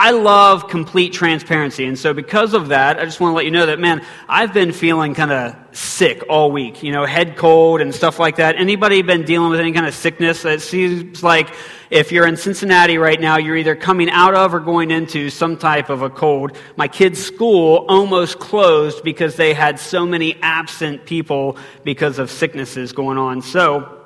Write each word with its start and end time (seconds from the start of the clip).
I 0.00 0.12
love 0.12 0.68
complete 0.68 1.12
transparency. 1.12 1.84
And 1.84 1.98
so, 1.98 2.14
because 2.14 2.54
of 2.54 2.68
that, 2.68 3.00
I 3.00 3.04
just 3.04 3.18
want 3.18 3.32
to 3.32 3.34
let 3.34 3.44
you 3.44 3.50
know 3.50 3.66
that, 3.66 3.80
man, 3.80 4.06
I've 4.28 4.54
been 4.54 4.70
feeling 4.70 5.12
kind 5.12 5.32
of 5.32 5.56
sick 5.76 6.22
all 6.28 6.52
week, 6.52 6.84
you 6.84 6.92
know, 6.92 7.04
head 7.04 7.36
cold 7.36 7.80
and 7.80 7.92
stuff 7.92 8.20
like 8.20 8.36
that. 8.36 8.54
Anybody 8.54 9.02
been 9.02 9.24
dealing 9.24 9.50
with 9.50 9.58
any 9.58 9.72
kind 9.72 9.86
of 9.86 9.94
sickness? 9.94 10.44
It 10.44 10.62
seems 10.62 11.24
like 11.24 11.52
if 11.90 12.12
you're 12.12 12.28
in 12.28 12.36
Cincinnati 12.36 12.96
right 12.96 13.20
now, 13.20 13.38
you're 13.38 13.56
either 13.56 13.74
coming 13.74 14.08
out 14.08 14.34
of 14.34 14.54
or 14.54 14.60
going 14.60 14.92
into 14.92 15.30
some 15.30 15.56
type 15.56 15.90
of 15.90 16.02
a 16.02 16.10
cold. 16.10 16.56
My 16.76 16.86
kids' 16.86 17.20
school 17.20 17.84
almost 17.88 18.38
closed 18.38 19.02
because 19.02 19.34
they 19.34 19.52
had 19.52 19.80
so 19.80 20.06
many 20.06 20.36
absent 20.42 21.06
people 21.06 21.56
because 21.82 22.20
of 22.20 22.30
sicknesses 22.30 22.92
going 22.92 23.18
on. 23.18 23.42
So, 23.42 23.97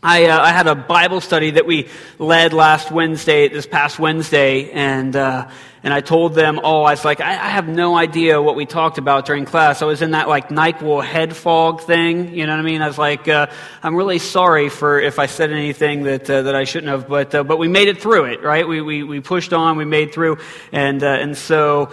I, 0.00 0.26
uh, 0.26 0.40
I, 0.40 0.52
had 0.52 0.68
a 0.68 0.76
Bible 0.76 1.20
study 1.20 1.50
that 1.52 1.66
we 1.66 1.88
led 2.20 2.52
last 2.52 2.92
Wednesday, 2.92 3.48
this 3.48 3.66
past 3.66 3.98
Wednesday, 3.98 4.70
and, 4.70 5.16
uh, 5.16 5.50
and 5.82 5.92
I 5.92 6.02
told 6.02 6.36
them, 6.36 6.60
oh, 6.62 6.84
I 6.84 6.92
was 6.92 7.04
like, 7.04 7.20
I, 7.20 7.32
I, 7.32 7.48
have 7.48 7.66
no 7.66 7.96
idea 7.96 8.40
what 8.40 8.54
we 8.54 8.64
talked 8.64 8.98
about 8.98 9.26
during 9.26 9.44
class. 9.44 9.82
I 9.82 9.86
was 9.86 10.00
in 10.00 10.12
that 10.12 10.28
like 10.28 10.50
NyQuil 10.50 11.04
head 11.04 11.34
fog 11.34 11.80
thing, 11.80 12.32
you 12.32 12.46
know 12.46 12.52
what 12.52 12.60
I 12.60 12.62
mean? 12.62 12.80
I 12.80 12.86
was 12.86 12.96
like, 12.96 13.26
uh, 13.26 13.48
I'm 13.82 13.96
really 13.96 14.20
sorry 14.20 14.68
for 14.68 15.00
if 15.00 15.18
I 15.18 15.26
said 15.26 15.50
anything 15.50 16.04
that, 16.04 16.30
uh, 16.30 16.42
that 16.42 16.54
I 16.54 16.62
shouldn't 16.62 16.92
have, 16.92 17.08
but, 17.08 17.34
uh, 17.34 17.42
but 17.42 17.56
we 17.56 17.66
made 17.66 17.88
it 17.88 18.00
through 18.00 18.26
it, 18.26 18.40
right? 18.40 18.68
We, 18.68 18.80
we, 18.80 19.02
we 19.02 19.18
pushed 19.18 19.52
on, 19.52 19.76
we 19.76 19.84
made 19.84 20.14
through, 20.14 20.38
and, 20.70 21.02
uh, 21.02 21.08
and 21.08 21.36
so 21.36 21.90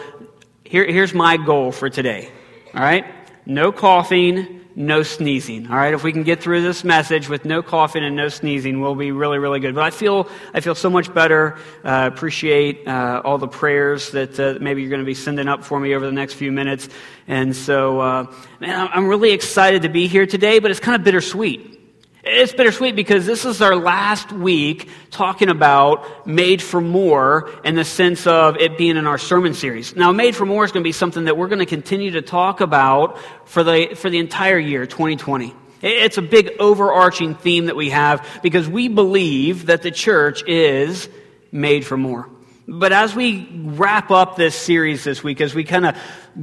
here, 0.63 0.85
here's 0.85 1.15
my 1.15 1.37
goal 1.37 1.71
for 1.71 1.89
today, 1.89 2.29
all 2.75 2.83
right? 2.83 3.03
No 3.47 3.71
coughing, 3.71 4.64
no 4.75 5.03
sneezing. 5.03 5.67
All 5.67 5.75
right, 5.75 5.93
if 5.93 6.03
we 6.03 6.11
can 6.11 6.23
get 6.23 6.41
through 6.41 6.61
this 6.61 6.83
message 6.83 7.29
with 7.29 7.45
no 7.45 7.63
coughing 7.63 8.03
and 8.03 8.15
no 8.15 8.27
sneezing, 8.27 8.81
we'll 8.81 8.95
be 8.95 9.11
really, 9.11 9.39
really 9.39 9.59
good. 9.59 9.73
But 9.73 9.85
I 9.85 9.89
feel, 9.89 10.29
I 10.53 10.59
feel 10.59 10.75
so 10.75 10.89
much 10.89 11.13
better. 11.13 11.57
Uh, 11.83 12.09
appreciate 12.13 12.87
uh, 12.87 13.21
all 13.23 13.37
the 13.37 13.47
prayers 13.47 14.11
that 14.11 14.39
uh, 14.39 14.57
maybe 14.59 14.81
you're 14.81 14.89
going 14.89 15.01
to 15.01 15.05
be 15.05 15.13
sending 15.13 15.47
up 15.47 15.63
for 15.63 15.79
me 15.79 15.95
over 15.95 16.05
the 16.05 16.11
next 16.11 16.33
few 16.33 16.51
minutes. 16.51 16.89
And 17.27 17.55
so, 17.55 17.99
uh, 18.01 18.33
man, 18.59 18.89
I'm 18.91 19.07
really 19.07 19.31
excited 19.31 19.83
to 19.83 19.89
be 19.89 20.07
here 20.07 20.25
today, 20.25 20.59
but 20.59 20.71
it's 20.71 20.79
kind 20.79 20.99
of 20.99 21.05
bittersweet. 21.05 21.74
It's 22.27 22.53
bittersweet 22.53 22.95
because 22.95 23.27
this 23.27 23.45
is 23.45 23.61
our 23.61 23.75
last 23.75 24.31
week 24.31 24.89
talking 25.11 25.47
about 25.47 26.25
Made 26.25 26.59
for 26.59 26.81
More 26.81 27.51
in 27.63 27.75
the 27.75 27.85
sense 27.85 28.25
of 28.25 28.57
it 28.57 28.79
being 28.79 28.97
in 28.97 29.05
our 29.05 29.19
sermon 29.19 29.53
series. 29.53 29.95
Now, 29.95 30.11
Made 30.11 30.35
for 30.35 30.47
More 30.47 30.65
is 30.65 30.71
going 30.71 30.81
to 30.81 30.87
be 30.87 30.91
something 30.91 31.25
that 31.25 31.37
we're 31.37 31.49
going 31.49 31.59
to 31.59 31.67
continue 31.67 32.09
to 32.11 32.23
talk 32.23 32.61
about 32.61 33.19
for 33.45 33.63
the, 33.63 33.93
for 33.95 34.09
the 34.09 34.17
entire 34.17 34.57
year, 34.57 34.87
2020. 34.87 35.53
It's 35.83 36.17
a 36.17 36.23
big 36.23 36.49
overarching 36.59 37.35
theme 37.35 37.67
that 37.67 37.75
we 37.75 37.91
have 37.91 38.27
because 38.41 38.67
we 38.67 38.87
believe 38.87 39.67
that 39.67 39.83
the 39.83 39.91
church 39.91 40.43
is 40.47 41.07
made 41.51 41.85
for 41.85 41.95
more. 41.95 42.27
But 42.67 42.91
as 42.91 43.13
we 43.13 43.47
wrap 43.53 44.09
up 44.09 44.35
this 44.35 44.55
series 44.55 45.03
this 45.03 45.23
week, 45.23 45.41
as 45.41 45.53
we 45.53 45.63
kind 45.63 45.85
of 45.85 45.95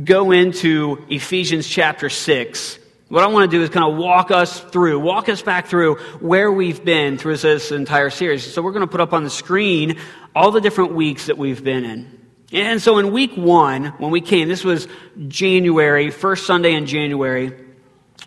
go 0.05 0.31
into 0.31 1.05
Ephesians 1.09 1.67
chapter 1.67 2.09
6, 2.09 2.79
what 3.13 3.23
I 3.23 3.27
want 3.27 3.51
to 3.51 3.55
do 3.55 3.63
is 3.63 3.69
kind 3.69 3.93
of 3.93 3.99
walk 3.99 4.31
us 4.31 4.59
through, 4.59 4.99
walk 4.99 5.29
us 5.29 5.43
back 5.43 5.67
through 5.67 5.97
where 6.21 6.51
we've 6.51 6.83
been 6.83 7.19
through 7.19 7.37
this 7.37 7.71
entire 7.71 8.09
series. 8.09 8.51
So 8.51 8.63
we're 8.63 8.73
going 8.73 8.87
to 8.87 8.91
put 8.91 9.03
up 9.03 9.13
on 9.13 9.23
the 9.23 9.29
screen 9.29 9.99
all 10.35 10.51
the 10.51 10.63
different 10.63 10.95
weeks 10.95 11.27
that 11.27 11.37
we've 11.37 11.63
been 11.63 11.85
in. 11.85 12.21
And 12.55 12.81
so 12.81 12.97
in 12.97 13.13
week 13.13 13.37
one, 13.37 13.89
when 13.99 14.13
we 14.13 14.23
came, 14.23 14.49
this 14.49 14.65
was 14.65 14.89
January, 15.29 16.11
first 16.11 16.47
Sunday 16.47 16.73
in 16.73 16.87
January, 16.87 17.53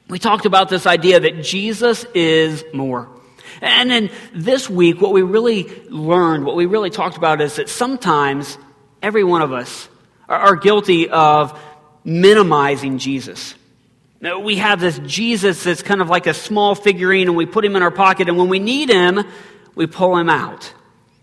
we 0.08 0.19
talked 0.19 0.45
about 0.45 0.69
this 0.69 0.86
idea 0.86 1.19
that 1.19 1.41
Jesus 1.41 2.03
is 2.13 2.63
more. 2.72 3.09
And 3.61 3.89
then 3.89 4.11
this 4.36 4.69
week, 4.69 5.02
what 5.02 5.13
we 5.13 5.23
really 5.23 5.63
learned, 5.89 6.45
what 6.45 6.56
we 6.56 6.67
really 6.67 6.91
talked 6.91 7.17
about 7.17 7.41
is 7.41 7.56
that 7.56 7.69
sometimes 7.69 8.56
every 9.02 9.23
one 9.23 9.41
of 9.41 9.52
us 9.52 9.89
are 10.30 10.56
guilty 10.56 11.09
of 11.09 11.59
minimizing 12.03 13.00
Jesus. 13.00 13.56
We 14.44 14.56
have 14.58 14.80
this 14.80 15.00
Jesus 15.00 15.64
that's 15.64 15.84
kind 15.84 16.02
of 16.02 16.09
like 16.09 16.26
a 16.26 16.34
small 16.34 16.74
figurine, 16.74 17.28
and 17.28 17.38
we 17.38 17.46
put 17.46 17.63
him 17.63 17.75
in 17.75 17.84
our 17.84 17.91
pocket, 17.91 18.28
and 18.28 18.38
when 18.38 18.50
we 18.50 18.59
need 18.59 18.90
him, 18.90 19.24
we 19.75 19.86
pull 19.86 20.18
him 20.18 20.30
out. 20.30 20.74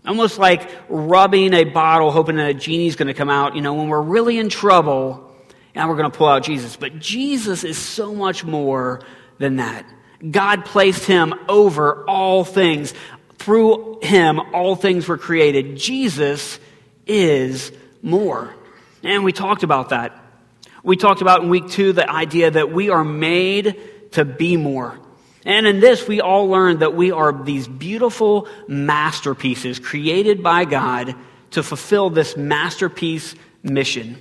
Almost 0.05 0.37
like 0.37 0.69
rubbing 0.89 1.53
a 1.53 1.65
bottle, 1.65 2.11
hoping 2.11 2.37
that 2.37 2.49
a 2.49 2.53
genie's 2.53 2.95
going 2.95 3.07
to 3.07 3.13
come 3.13 3.29
out. 3.29 3.55
You 3.55 3.61
know, 3.61 3.73
when 3.73 3.89
we're 3.89 4.01
really 4.01 4.37
in 4.37 4.49
trouble, 4.49 5.33
and 5.75 5.89
we're 5.89 5.95
going 5.95 6.11
to 6.11 6.17
pull 6.17 6.27
out 6.27 6.43
Jesus. 6.43 6.75
But 6.75 6.99
Jesus 6.99 7.63
is 7.63 7.77
so 7.77 8.13
much 8.13 8.43
more 8.43 9.01
than 9.37 9.57
that. 9.57 9.85
God 10.29 10.65
placed 10.65 11.05
him 11.05 11.33
over 11.49 12.07
all 12.07 12.43
things. 12.43 12.93
Through 13.37 13.99
him, 14.01 14.39
all 14.39 14.75
things 14.75 15.07
were 15.07 15.17
created. 15.17 15.75
Jesus 15.75 16.59
is 17.05 17.71
more. 18.01 18.53
And 19.03 19.25
we 19.25 19.33
talked 19.33 19.63
about 19.63 19.89
that. 19.89 20.22
We 20.83 20.97
talked 20.97 21.21
about 21.21 21.43
in 21.43 21.49
week 21.49 21.69
two 21.69 21.93
the 21.93 22.09
idea 22.09 22.51
that 22.51 22.73
we 22.73 22.89
are 22.89 23.05
made 23.05 23.79
to 24.11 24.25
be 24.25 24.57
more. 24.57 24.99
And 25.45 25.65
in 25.65 25.79
this, 25.79 26.07
we 26.07 26.19
all 26.19 26.49
learned 26.49 26.79
that 26.79 26.93
we 26.93 27.11
are 27.11 27.31
these 27.31 27.67
beautiful 27.67 28.47
masterpieces 28.67 29.79
created 29.79 30.43
by 30.43 30.65
God 30.65 31.15
to 31.51 31.63
fulfill 31.63 32.09
this 32.09 32.35
masterpiece 32.35 33.33
mission. 33.61 34.17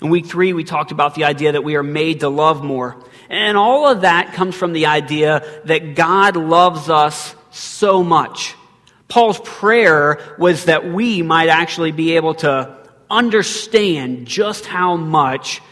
In 0.00 0.10
week 0.10 0.26
three, 0.26 0.52
we 0.52 0.64
talked 0.64 0.90
about 0.90 1.14
the 1.14 1.24
idea 1.24 1.52
that 1.52 1.62
we 1.62 1.76
are 1.76 1.82
made 1.82 2.20
to 2.20 2.28
love 2.28 2.64
more. 2.64 2.96
And 3.30 3.56
all 3.56 3.86
of 3.86 4.02
that 4.02 4.34
comes 4.34 4.54
from 4.54 4.72
the 4.72 4.86
idea 4.86 5.62
that 5.64 5.94
God 5.94 6.36
loves 6.36 6.88
us 6.88 7.34
so 7.50 8.02
much. 8.02 8.54
Paul's 9.08 9.40
prayer 9.40 10.34
was 10.38 10.64
that 10.64 10.84
we 10.84 11.22
might 11.22 11.48
actually 11.48 11.92
be 11.92 12.16
able 12.16 12.34
to 12.34 12.76
understand 13.08 14.26
just 14.26 14.66
how 14.66 14.96
much 14.96 15.62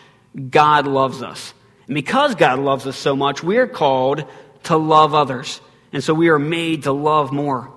God 0.50 0.86
loves 0.86 1.22
us. 1.22 1.54
And 1.86 1.94
because 1.94 2.34
God 2.34 2.58
loves 2.58 2.86
us 2.86 2.96
so 2.96 3.14
much, 3.14 3.42
we're 3.42 3.68
called 3.68 4.24
to 4.64 4.76
love 4.76 5.14
others. 5.14 5.60
And 5.92 6.02
so 6.02 6.14
we 6.14 6.28
are 6.28 6.38
made 6.38 6.84
to 6.84 6.92
love 6.92 7.32
more. 7.32 7.70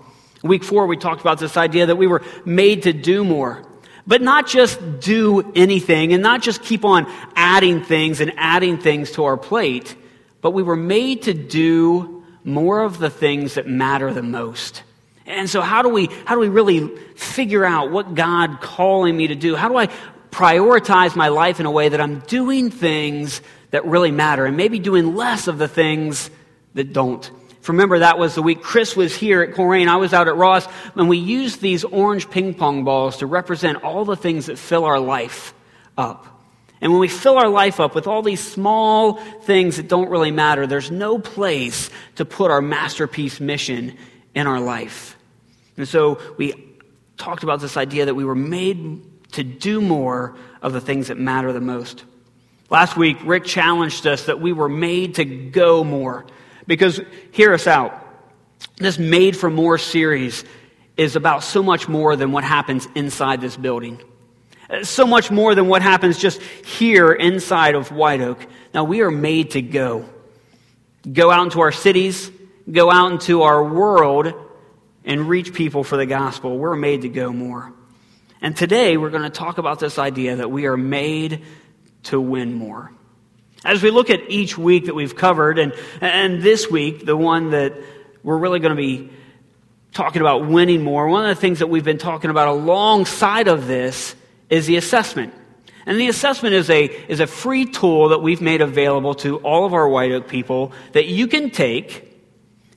Week 0.44 0.64
four, 0.64 0.88
we 0.88 0.98
talked 0.98 1.22
about 1.22 1.40
this 1.40 1.58
idea 1.58 1.88
that 1.88 1.96
we 1.96 2.08
were 2.08 2.24
made 2.46 2.84
to 2.84 2.94
do 2.94 3.24
more. 3.24 3.64
But 4.06 4.22
not 4.22 4.48
just 4.48 5.02
do 5.02 5.52
anything 5.54 6.14
and 6.14 6.24
not 6.24 6.42
just 6.42 6.64
keep 6.64 6.86
on 6.86 7.12
adding 7.36 7.84
things 7.84 8.22
and 8.22 8.32
adding 8.38 8.78
things 8.78 9.12
to 9.12 9.26
our 9.26 9.36
plate, 9.36 9.96
but 10.42 10.52
we 10.52 10.64
were 10.64 10.78
made 10.78 11.24
to 11.24 11.34
do 11.34 12.24
more 12.46 12.82
of 12.84 13.00
the 13.00 13.10
things 13.10 13.56
that 13.56 13.68
matter 13.68 14.14
the 14.14 14.24
most. 14.24 14.84
And 15.26 15.50
so 15.50 15.60
how 15.60 15.82
do 15.82 15.90
we, 15.90 16.06
how 16.24 16.36
do 16.36 16.40
we 16.40 16.48
really 16.48 16.88
figure 17.16 17.66
out 17.66 17.92
what 17.92 18.16
God 18.16 18.62
calling 18.62 19.18
me 19.18 19.28
to 19.28 19.36
do? 19.36 19.58
How 19.58 19.68
do 19.68 19.78
I 19.78 19.90
prioritize 20.38 21.16
my 21.16 21.30
life 21.30 21.60
in 21.60 21.66
a 21.66 21.72
way 21.72 21.90
that 21.90 22.00
I'm 22.00 22.20
doing 22.20 22.70
things 22.70 23.42
that 23.72 23.84
really 23.86 24.12
matter 24.12 24.46
and 24.46 24.56
maybe 24.56 24.78
doing 24.78 25.16
less 25.16 25.48
of 25.48 25.58
the 25.58 25.68
things 25.68 26.30
that 26.76 26.94
don't. 26.94 27.30
Remember, 27.68 28.00
that 28.00 28.20
was 28.20 28.36
the 28.36 28.44
week 28.44 28.62
Chris 28.62 28.96
was 28.96 29.16
here 29.16 29.42
at 29.42 29.56
Colerain. 29.56 29.88
I 29.88 29.96
was 29.96 30.14
out 30.14 30.28
at 30.28 30.36
Ross, 30.36 30.66
and 30.96 31.10
we 31.10 31.18
used 31.18 31.60
these 31.60 31.84
orange 31.84 32.30
ping 32.30 32.54
pong 32.54 32.84
balls 32.84 33.18
to 33.18 33.26
represent 33.26 33.84
all 33.84 34.06
the 34.06 34.16
things 34.16 34.46
that 34.46 34.60
fill 34.60 34.86
our 34.86 35.00
life 35.00 35.56
up. 35.98 36.28
And 36.82 36.92
when 36.92 37.02
we 37.02 37.08
fill 37.08 37.38
our 37.40 37.50
life 37.50 37.80
up 37.80 37.96
with 37.96 38.06
all 38.06 38.22
these 38.22 38.40
small 38.40 39.16
things 39.42 39.78
that 39.78 39.88
don't 39.88 40.10
really 40.10 40.32
matter, 40.32 40.68
there's 40.68 40.92
no 40.92 41.18
place 41.18 41.90
to 42.18 42.26
put 42.26 42.52
our 42.52 42.62
masterpiece 42.62 43.40
mission 43.40 43.98
in 44.36 44.46
our 44.46 44.60
life. 44.60 45.18
And 45.78 45.88
so 45.88 46.22
we 46.38 46.54
talked 47.18 47.42
about 47.42 47.60
this 47.60 47.76
idea 47.76 48.06
that 48.06 48.14
we 48.14 48.24
were 48.24 48.36
made 48.36 49.02
to 49.34 49.44
do 49.44 49.82
more 49.82 50.36
of 50.62 50.74
the 50.74 50.82
things 50.82 51.08
that 51.08 51.18
matter 51.18 51.52
the 51.54 51.62
most. 51.62 52.04
Last 52.70 52.98
week, 52.98 53.18
Rick 53.24 53.46
challenged 53.46 54.06
us 54.08 54.26
that 54.26 54.42
we 54.42 54.52
were 54.52 54.70
made 54.70 55.16
to 55.16 55.26
go 55.26 55.84
more. 55.84 56.26
Because, 56.66 57.00
hear 57.32 57.54
us 57.54 57.66
out. 57.66 58.04
This 58.78 59.00
Made 59.00 59.38
for 59.38 59.50
More 59.50 59.78
series 59.78 60.44
is 60.98 61.16
about 61.16 61.44
so 61.44 61.64
much 61.64 61.88
more 61.88 62.16
than 62.16 62.32
what 62.32 62.44
happens 62.44 62.88
inside 62.96 63.40
this 63.40 63.56
building. 63.56 64.02
So 64.84 65.08
much 65.08 65.32
more 65.32 65.56
than 65.56 65.68
what 65.68 65.82
happens 65.82 66.18
just 66.18 66.42
here 66.42 67.14
inside 67.14 67.76
of 67.76 67.92
White 67.92 68.20
Oak. 68.20 68.46
Now, 68.74 68.84
we 68.84 69.02
are 69.02 69.12
made 69.12 69.52
to 69.52 69.62
go. 69.62 70.10
Go 71.12 71.32
out 71.32 71.46
into 71.46 71.62
our 71.62 71.72
cities, 71.72 72.30
go 72.70 72.92
out 72.92 73.14
into 73.14 73.44
our 73.44 73.64
world, 73.64 74.34
and 75.06 75.30
reach 75.30 75.54
people 75.54 75.86
for 75.86 75.96
the 75.96 76.06
gospel. 76.06 76.58
We're 76.58 76.76
made 76.76 77.04
to 77.04 77.10
go 77.10 77.32
more. 77.32 77.72
And 78.42 78.56
today 78.56 78.98
we're 78.98 79.10
going 79.10 79.24
to 79.24 79.30
talk 79.30 79.58
about 79.58 79.80
this 79.80 79.98
idea 79.98 80.38
that 80.38 80.52
we 80.52 80.68
are 80.68 80.78
made 80.78 81.44
to 82.04 82.22
win 82.22 82.54
more. 82.54 82.92
As 83.66 83.82
we 83.82 83.90
look 83.90 84.10
at 84.10 84.30
each 84.30 84.58
week 84.58 84.86
that 84.86 84.96
we've 84.96 85.16
covered, 85.16 85.58
and, 85.58 85.74
and 86.00 86.42
this 86.42 86.70
week, 86.70 87.06
the 87.06 87.18
one 87.18 87.52
that 87.52 87.74
we're 88.24 88.38
really 88.38 88.60
going 88.60 88.76
to 88.76 88.82
be 88.82 89.10
talking 89.92 90.22
about 90.22 90.48
winning 90.48 90.84
more, 90.84 91.08
one 91.08 91.28
of 91.28 91.36
the 91.36 91.42
things 91.42 91.60
that 91.60 91.68
we've 91.68 91.84
been 91.84 91.98
talking 91.98 92.30
about 92.30 92.48
alongside 92.48 93.48
of 93.48 93.66
this 93.66 94.16
is 94.50 94.68
the 94.68 94.78
assessment. 94.78 95.34
And 95.88 96.00
the 96.00 96.08
assessment 96.08 96.54
is 96.54 96.70
a, 96.70 96.86
is 96.86 97.20
a 97.20 97.28
free 97.28 97.66
tool 97.66 98.10
that 98.10 98.22
we've 98.22 98.42
made 98.42 98.62
available 98.62 99.16
to 99.16 99.38
all 99.38 99.66
of 99.66 99.74
our 99.74 99.90
White 99.90 100.12
Oak 100.12 100.28
people 100.28 100.72
that 100.92 101.08
you 101.08 101.28
can 101.28 101.50
take 101.50 102.07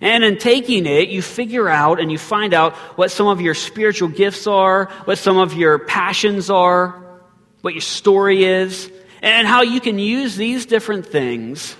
And 0.00 0.25
in 0.25 0.38
taking 0.38 0.87
it, 0.87 1.11
you 1.11 1.20
figure 1.20 1.69
out 1.69 2.00
and 2.00 2.11
you 2.11 2.17
find 2.17 2.55
out 2.55 2.75
what 2.97 3.11
some 3.11 3.26
of 3.26 3.41
your 3.41 3.55
spiritual 3.55 4.08
gifts 4.08 4.47
are, 4.47 4.87
what 5.05 5.19
some 5.19 5.37
of 5.37 5.52
your 5.52 5.79
passions 5.79 6.49
are, 6.49 7.02
what 7.61 7.75
your 7.75 7.82
story 7.82 8.44
is, 8.44 8.91
and 9.20 9.47
how 9.47 9.62
you 9.62 9.81
can 9.81 9.99
use 9.99 10.37
these 10.37 10.64
different 10.64 11.06
things 11.06 11.76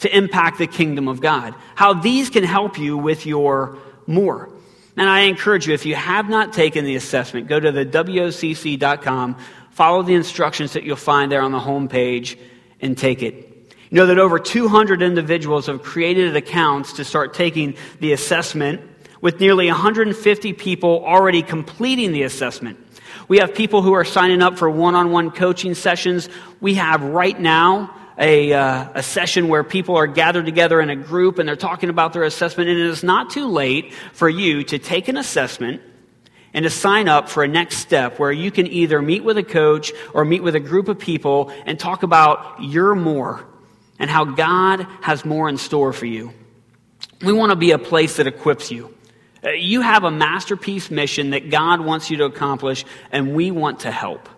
to 0.00 0.14
impact 0.16 0.58
the 0.58 0.66
kingdom 0.66 1.06
of 1.08 1.20
God. 1.20 1.54
How 1.74 1.94
these 1.94 2.30
can 2.30 2.42
help 2.44 2.78
you 2.78 2.98
with 2.98 3.26
your 3.26 3.78
more. 4.06 4.50
And 4.96 5.08
I 5.08 5.20
encourage 5.20 5.68
you, 5.68 5.74
if 5.74 5.86
you 5.86 5.94
have 5.94 6.28
not 6.28 6.52
taken 6.52 6.84
the 6.84 6.96
assessment, 6.96 7.48
go 7.48 7.60
to 7.60 7.70
the 7.70 7.84
WOCC.com, 7.84 9.36
follow 9.70 10.02
the 10.02 10.14
instructions 10.14 10.72
that 10.72 10.84
you'll 10.84 10.96
find 10.96 11.30
there 11.30 11.42
on 11.42 11.52
the 11.52 11.60
home 11.60 11.88
page, 11.88 12.38
and 12.80 12.96
take 12.96 13.22
it. 13.22 13.55
You 13.90 13.96
know 13.98 14.06
that 14.06 14.18
over 14.18 14.38
200 14.38 15.00
individuals 15.00 15.66
have 15.66 15.82
created 15.82 16.34
accounts 16.34 16.94
to 16.94 17.04
start 17.04 17.34
taking 17.34 17.76
the 18.00 18.12
assessment, 18.12 18.80
with 19.20 19.40
nearly 19.40 19.66
150 19.66 20.52
people 20.54 21.04
already 21.04 21.42
completing 21.42 22.12
the 22.12 22.22
assessment. 22.22 22.78
We 23.28 23.38
have 23.38 23.54
people 23.54 23.82
who 23.82 23.92
are 23.92 24.04
signing 24.04 24.42
up 24.42 24.58
for 24.58 24.70
one 24.70 24.94
on 24.94 25.10
one 25.10 25.30
coaching 25.30 25.74
sessions. 25.74 26.28
We 26.60 26.74
have 26.74 27.02
right 27.02 27.38
now 27.38 27.94
a, 28.18 28.52
uh, 28.52 28.88
a 28.94 29.02
session 29.02 29.48
where 29.48 29.64
people 29.64 29.96
are 29.96 30.06
gathered 30.06 30.46
together 30.46 30.80
in 30.80 30.90
a 30.90 30.96
group 30.96 31.38
and 31.38 31.48
they're 31.48 31.56
talking 31.56 31.90
about 31.90 32.12
their 32.12 32.22
assessment. 32.22 32.70
And 32.70 32.78
it 32.78 32.86
is 32.86 33.02
not 33.02 33.30
too 33.30 33.46
late 33.46 33.92
for 34.12 34.28
you 34.28 34.62
to 34.64 34.78
take 34.78 35.08
an 35.08 35.16
assessment 35.16 35.82
and 36.54 36.62
to 36.62 36.70
sign 36.70 37.08
up 37.08 37.28
for 37.28 37.42
a 37.42 37.48
next 37.48 37.78
step 37.78 38.18
where 38.18 38.32
you 38.32 38.50
can 38.50 38.66
either 38.66 39.02
meet 39.02 39.24
with 39.24 39.38
a 39.38 39.42
coach 39.42 39.92
or 40.14 40.24
meet 40.24 40.42
with 40.42 40.54
a 40.54 40.60
group 40.60 40.88
of 40.88 40.98
people 40.98 41.52
and 41.66 41.78
talk 41.78 42.02
about 42.02 42.62
your 42.62 42.94
more 42.94 43.46
and 43.98 44.10
how 44.10 44.24
God 44.24 44.86
has 45.02 45.24
more 45.24 45.48
in 45.48 45.58
store 45.58 45.92
for 45.92 46.06
you. 46.06 46.32
We 47.22 47.32
want 47.32 47.50
to 47.50 47.56
be 47.56 47.70
a 47.70 47.78
place 47.78 48.16
that 48.16 48.26
equips 48.26 48.70
you. 48.70 48.94
Uh, 49.42 49.50
you 49.50 49.80
have 49.80 50.04
a 50.04 50.10
masterpiece 50.10 50.90
mission 50.90 51.30
that 51.30 51.50
God 51.50 51.80
wants 51.80 52.10
you 52.10 52.18
to 52.18 52.24
accomplish, 52.24 52.84
and 53.12 53.34
we 53.34 53.50
want 53.50 53.80
to 53.80 53.90
help. 53.90 54.28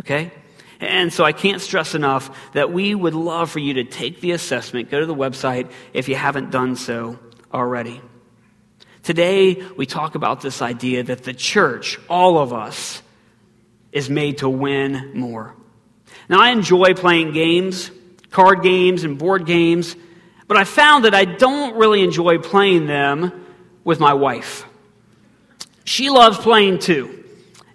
Okay? 0.00 0.32
And 0.80 1.12
so 1.12 1.24
I 1.24 1.32
can't 1.32 1.60
stress 1.60 1.94
enough 1.94 2.52
that 2.52 2.72
we 2.72 2.94
would 2.94 3.14
love 3.14 3.50
for 3.50 3.58
you 3.58 3.74
to 3.74 3.84
take 3.84 4.20
the 4.20 4.30
assessment, 4.30 4.90
go 4.90 5.00
to 5.00 5.06
the 5.06 5.14
website 5.14 5.70
if 5.92 6.08
you 6.08 6.14
haven't 6.14 6.50
done 6.50 6.76
so 6.76 7.18
already. 7.52 8.00
Today, 9.02 9.54
we 9.76 9.86
talk 9.86 10.14
about 10.14 10.40
this 10.40 10.62
idea 10.62 11.02
that 11.02 11.24
the 11.24 11.32
church, 11.32 11.98
all 12.08 12.38
of 12.38 12.52
us, 12.52 13.02
is 13.90 14.10
made 14.10 14.38
to 14.38 14.48
win 14.48 15.12
more. 15.14 15.54
Now, 16.28 16.40
I 16.40 16.50
enjoy 16.50 16.94
playing 16.94 17.32
games, 17.32 17.90
card 18.30 18.62
games, 18.62 19.04
and 19.04 19.18
board 19.18 19.46
games, 19.46 19.96
but 20.46 20.56
I 20.56 20.64
found 20.64 21.04
that 21.04 21.14
I 21.14 21.24
don't 21.24 21.76
really 21.76 22.02
enjoy 22.02 22.38
playing 22.38 22.86
them 22.86 23.46
with 23.84 24.00
my 24.00 24.14
wife. 24.14 24.64
She 25.84 26.10
loves 26.10 26.38
playing 26.38 26.80
too, 26.80 27.24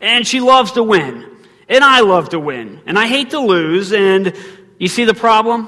and 0.01 0.25
she 0.25 0.39
loves 0.39 0.73
to 0.73 0.83
win. 0.83 1.29
And 1.69 1.83
I 1.83 2.01
love 2.01 2.29
to 2.29 2.39
win. 2.39 2.81
And 2.85 2.99
I 2.99 3.07
hate 3.07 3.31
to 3.31 3.39
lose. 3.39 3.93
And 3.93 4.33
you 4.77 4.87
see 4.87 5.05
the 5.05 5.13
problem? 5.13 5.67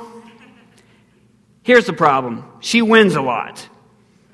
Here's 1.64 1.86
the 1.86 1.94
problem 1.94 2.46
she 2.60 2.82
wins 2.82 3.16
a 3.16 3.22
lot. 3.22 3.68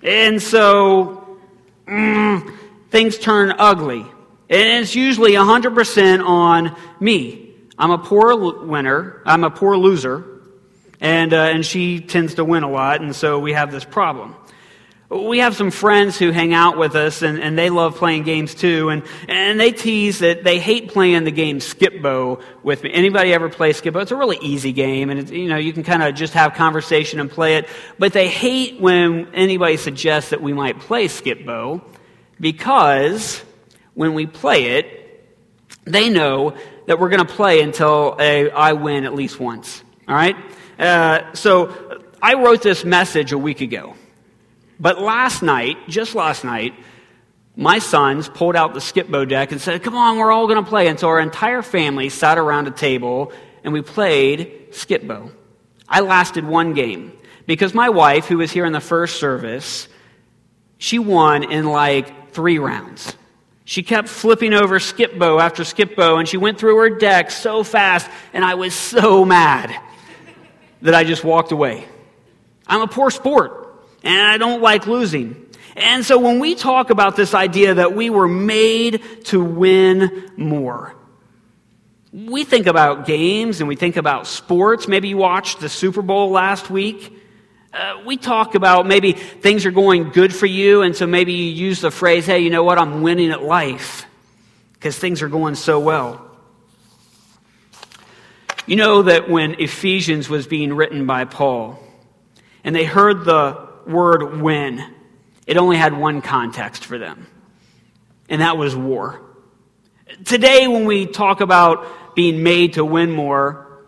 And 0.04 0.42
so 0.42 1.40
mm, 1.88 2.58
things 2.90 3.18
turn 3.18 3.54
ugly. 3.58 4.06
And 4.50 4.84
it's 4.84 4.96
usually 4.96 5.34
100% 5.34 6.26
on 6.26 6.76
me. 7.00 7.56
I'm 7.78 7.92
a 7.92 7.98
poor 7.98 8.66
winner, 8.66 9.22
I'm 9.26 9.44
a 9.44 9.50
poor 9.50 9.78
loser. 9.78 10.31
And, 11.02 11.34
uh, 11.34 11.38
and 11.38 11.66
she 11.66 12.00
tends 12.00 12.36
to 12.36 12.46
win 12.46 12.64
a 12.64 12.70
lot. 12.70 13.02
And 13.02 13.14
so 13.16 13.40
we 13.40 13.52
have 13.54 13.72
this 13.72 13.84
problem. 13.84 14.36
We 15.12 15.40
have 15.40 15.58
some 15.58 15.72
friends 15.72 16.18
who 16.18 16.32
hang 16.32 16.54
out 16.54 16.78
with 16.78 16.96
us 16.96 17.22
and, 17.22 17.38
and 17.38 17.58
they 17.58 17.70
love 17.70 17.98
playing 17.98 18.24
games 18.24 18.56
too 18.56 18.88
and, 18.88 19.04
and 19.28 19.60
they 19.60 19.74
tease 19.74 20.20
that 20.20 20.46
they 20.46 20.58
hate 20.58 20.88
playing 20.88 21.26
the 21.26 21.32
game 21.32 21.60
Skip-Bo 21.60 22.40
with 22.64 22.82
me. 22.84 22.94
Anybody 22.94 23.34
ever 23.34 23.50
play 23.50 23.74
Skip-Bo? 23.74 24.00
It's 24.00 24.12
a 24.12 24.16
really 24.16 24.38
easy 24.42 24.72
game 24.72 25.10
and 25.10 25.30
you 25.30 25.50
know 25.50 25.58
you 25.58 25.74
can 25.74 25.84
kind 25.84 26.02
of 26.02 26.16
just 26.16 26.34
have 26.34 26.54
conversation 26.54 27.20
and 27.20 27.30
play 27.30 27.58
it. 27.58 27.68
But 28.00 28.14
they 28.14 28.30
hate 28.30 28.80
when 28.80 29.28
anybody 29.34 29.76
suggests 29.76 30.30
that 30.30 30.42
we 30.42 30.54
might 30.54 30.80
play 30.80 31.10
Skip-Bo 31.10 31.82
because 32.40 33.44
when 33.96 34.14
we 34.14 34.28
play 34.28 34.78
it 34.78 34.98
they 35.84 36.10
know 36.10 36.56
that 36.88 37.00
we're 37.02 37.10
going 37.10 37.26
to 37.26 37.34
play 37.34 37.62
until 37.62 38.16
a, 38.18 38.50
I 38.52 38.74
win 38.74 39.04
at 39.04 39.14
least 39.14 39.42
once 39.42 39.84
all 40.08 40.16
right 40.16 40.38
uh, 40.82 41.34
so 41.34 42.04
i 42.22 42.34
wrote 42.34 42.62
this 42.62 42.84
message 42.84 43.32
a 43.32 43.38
week 43.38 43.62
ago 43.62 43.96
but 44.82 45.00
last 45.00 45.44
night, 45.44 45.78
just 45.88 46.16
last 46.16 46.44
night, 46.44 46.74
my 47.56 47.78
sons 47.78 48.28
pulled 48.28 48.56
out 48.56 48.74
the 48.74 48.82
Skip-Bo 48.82 49.26
deck 49.26 49.52
and 49.52 49.62
said, 49.62 49.84
Come 49.84 49.96
on, 49.96 50.18
we're 50.18 50.32
all 50.32 50.48
going 50.48 50.62
to 50.62 50.68
play. 50.68 50.88
And 50.88 51.00
so 51.00 51.08
our 51.08 51.20
entire 51.20 51.62
family 51.62 52.10
sat 52.10 52.40
around 52.40 52.68
a 52.68 52.72
table 52.72 53.32
and 53.64 53.74
we 53.74 53.84
played 53.84 54.70
Skip-Bo. 54.72 55.32
I 55.88 56.00
lasted 56.00 56.46
one 56.46 56.74
game 56.74 57.14
because 57.46 57.76
my 57.76 57.90
wife, 57.90 58.26
who 58.26 58.40
was 58.40 58.52
here 58.52 58.66
in 58.66 58.74
the 58.74 58.82
first 58.82 59.20
service, 59.20 59.88
she 60.80 60.98
won 60.98 61.44
in 61.44 61.66
like 61.68 62.32
three 62.32 62.58
rounds. 62.58 63.16
She 63.66 63.84
kept 63.84 64.10
flipping 64.10 64.56
over 64.56 64.80
Skip-Bo 64.80 65.40
after 65.40 65.64
Skip-Bo 65.64 66.18
and 66.18 66.28
she 66.28 66.38
went 66.38 66.58
through 66.58 66.78
her 66.78 66.90
deck 66.90 67.30
so 67.30 67.64
fast 67.64 68.10
and 68.34 68.44
I 68.44 68.56
was 68.56 68.74
so 68.74 69.24
mad 69.26 69.80
that 70.82 70.94
I 70.94 71.04
just 71.04 71.24
walked 71.24 71.52
away. 71.52 71.88
I'm 72.68 72.82
a 72.82 72.88
poor 72.88 73.12
sport 73.12 73.84
and 74.04 74.22
I 74.22 74.38
don't 74.38 74.62
like 74.62 74.88
losing. 74.88 75.48
And 75.76 76.06
so 76.06 76.20
when 76.20 76.40
we 76.40 76.56
talk 76.56 76.90
about 76.90 77.16
this 77.16 77.34
idea 77.34 77.76
that 77.76 77.96
we 77.96 78.10
were 78.10 78.28
made 78.28 79.26
to 79.26 79.44
win 79.44 80.32
more, 80.38 80.96
we 82.12 82.44
think 82.44 82.68
about 82.68 83.06
games 83.06 83.62
and 83.62 83.70
we 83.70 83.76
think 83.76 83.96
about 83.96 84.28
sports. 84.28 84.88
Maybe 84.88 85.10
you 85.10 85.18
watched 85.18 85.60
the 85.60 85.70
Super 85.70 86.02
Bowl 86.02 86.30
last 86.30 86.70
week. 86.70 87.18
Uh, 87.74 88.02
we 88.06 88.18
talk 88.18 88.56
about 88.56 88.86
maybe 88.86 89.14
things 89.14 89.66
are 89.66 89.72
going 89.72 90.10
good 90.10 90.36
for 90.36 90.46
you, 90.46 90.82
and 90.82 90.94
so 90.94 91.08
maybe 91.08 91.32
you 91.32 91.46
use 91.46 91.80
the 91.80 91.90
phrase, 91.90 92.26
hey, 92.26 92.40
you 92.40 92.50
know 92.50 92.66
what, 92.66 92.78
I'm 92.78 93.02
winning 93.02 93.32
at 93.32 93.42
life 93.42 94.06
because 94.74 94.98
things 94.98 95.22
are 95.22 95.30
going 95.30 95.56
so 95.56 95.80
well. 95.80 96.31
You 98.72 98.78
know 98.78 99.02
that 99.02 99.30
when 99.30 99.60
Ephesians 99.60 100.30
was 100.30 100.48
being 100.48 100.74
written 100.74 101.06
by 101.06 101.26
Paul, 101.26 101.78
and 102.64 102.74
they 102.74 102.86
heard 102.86 103.26
the 103.26 103.68
word 103.86 104.40
win, 104.40 104.82
it 105.46 105.58
only 105.58 105.76
had 105.76 105.94
one 105.94 106.22
context 106.22 106.86
for 106.86 106.98
them, 106.98 107.28
and 108.30 108.40
that 108.40 108.58
was 108.58 108.74
war. 108.74 109.20
Today, 110.24 110.70
when 110.70 110.86
we 110.86 111.06
talk 111.06 111.42
about 111.42 112.16
being 112.16 112.44
made 112.44 112.76
to 112.76 112.86
win 112.86 113.12
more, 113.12 113.84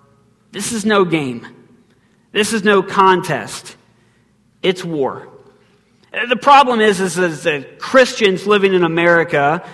this 0.51 0.73
is 0.73 0.83
no 0.83 1.05
game. 1.05 1.47
This 2.33 2.51
is 2.51 2.65
no 2.65 2.83
contest. 2.83 3.77
It's 4.61 4.83
war. 4.83 5.29
The 6.27 6.35
problem 6.35 6.81
is, 6.81 6.99
is 6.99 7.15
that 7.43 7.79
Christians 7.79 8.45
living 8.45 8.73
in 8.73 8.83
America, 8.83 9.65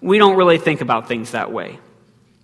we 0.00 0.16
don't 0.16 0.36
really 0.36 0.56
think 0.56 0.80
about 0.80 1.06
things 1.06 1.32
that 1.32 1.52
way. 1.52 1.80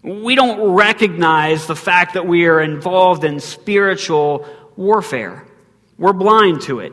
We 0.02 0.34
don't 0.34 0.74
recognize 0.74 1.66
the 1.66 1.76
fact 1.76 2.14
that 2.14 2.26
we 2.26 2.46
are 2.46 2.60
involved 2.60 3.24
in 3.24 3.40
spiritual 3.40 4.46
warfare. 4.76 5.44
We're 5.98 6.14
blind 6.14 6.62
to 6.62 6.80
it. 6.80 6.92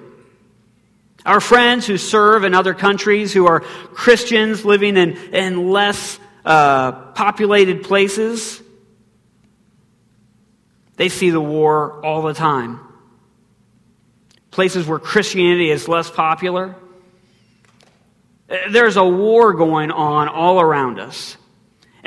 Our 1.26 1.40
friends 1.40 1.88
who 1.88 1.98
serve 1.98 2.44
in 2.44 2.54
other 2.54 2.74
countries, 2.74 3.34
who 3.34 3.48
are 3.48 3.62
Christians 3.62 4.66
living 4.66 4.98
in, 4.98 5.18
in 5.34 5.70
less 5.72 6.20
uh, 6.46 6.92
populated 6.92 7.84
places, 7.84 8.62
they 10.98 11.10
see 11.10 11.30
the 11.30 11.42
war 11.42 12.06
all 12.06 12.22
the 12.24 12.34
time. 12.34 12.80
Places 14.52 14.88
where 14.88 15.00
Christianity 15.00 15.70
is 15.70 15.88
less 15.88 16.10
popular, 16.10 16.76
there's 18.72 18.98
a 18.98 19.04
war 19.04 19.54
going 19.54 19.92
on 19.92 20.28
all 20.30 20.60
around 20.60 21.00
us. 21.00 21.38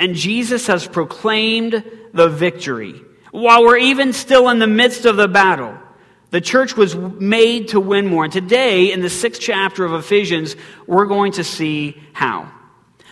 And 0.00 0.14
Jesus 0.14 0.66
has 0.66 0.88
proclaimed 0.88 1.85
the 2.14 2.30
victory 2.30 3.02
while 3.33 3.62
we're 3.62 3.76
even 3.76 4.14
still 4.14 4.49
in 4.49 4.59
the 4.59 4.66
midst 4.66 5.04
of 5.04 5.19
the 5.19 5.28
battle. 5.28 5.78
The 6.30 6.40
church 6.40 6.75
was 6.75 6.97
made 6.97 7.69
to 7.69 7.80
win 7.80 8.07
more. 8.07 8.25
And 8.25 8.33
today, 8.33 8.92
in 8.92 9.02
the 9.02 9.11
sixth 9.11 9.42
chapter 9.42 9.85
of 9.85 9.92
Ephesians, 9.92 10.57
we're 10.87 11.04
going 11.04 11.33
to 11.33 11.45
see 11.45 12.00
how. 12.14 12.50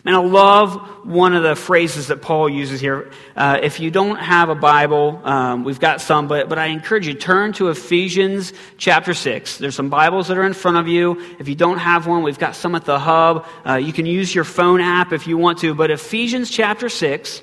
And 0.09 0.17
I 0.17 0.21
love 0.21 0.75
one 1.05 1.35
of 1.35 1.43
the 1.43 1.55
phrases 1.55 2.07
that 2.07 2.23
Paul 2.23 2.49
uses 2.49 2.81
here. 2.81 3.11
Uh, 3.37 3.59
if 3.62 3.79
you 3.79 3.91
don't 3.91 4.17
have 4.17 4.49
a 4.49 4.55
Bible, 4.55 5.21
um, 5.23 5.65
we've 5.65 5.79
got 5.79 6.00
some, 6.00 6.29
but, 6.29 6.49
but 6.49 6.59
I 6.59 6.69
encourage 6.69 7.07
you, 7.07 7.12
turn 7.12 7.53
to 7.53 7.69
Ephesians 7.69 8.55
chapter 8.79 9.12
6. 9.12 9.59
There's 9.59 9.75
some 9.75 9.91
Bibles 9.91 10.29
that 10.29 10.38
are 10.38 10.45
in 10.45 10.55
front 10.55 10.79
of 10.79 10.88
you. 10.88 11.21
If 11.38 11.47
you 11.47 11.55
don't 11.55 11.77
have 11.77 12.07
one, 12.07 12.23
we've 12.23 12.38
got 12.38 12.57
some 12.57 12.75
at 12.75 12.87
the 12.87 12.99
hub. 12.99 13.45
Uh, 13.67 13.75
you 13.75 13.93
can 13.93 14.07
use 14.07 14.35
your 14.35 14.45
phone 14.45 14.81
app 14.81 15.12
if 15.12 15.27
you 15.27 15.37
want 15.37 15.59
to. 15.59 15.75
But 15.75 15.91
Ephesians 15.91 16.49
chapter 16.49 16.88
6, 16.88 17.43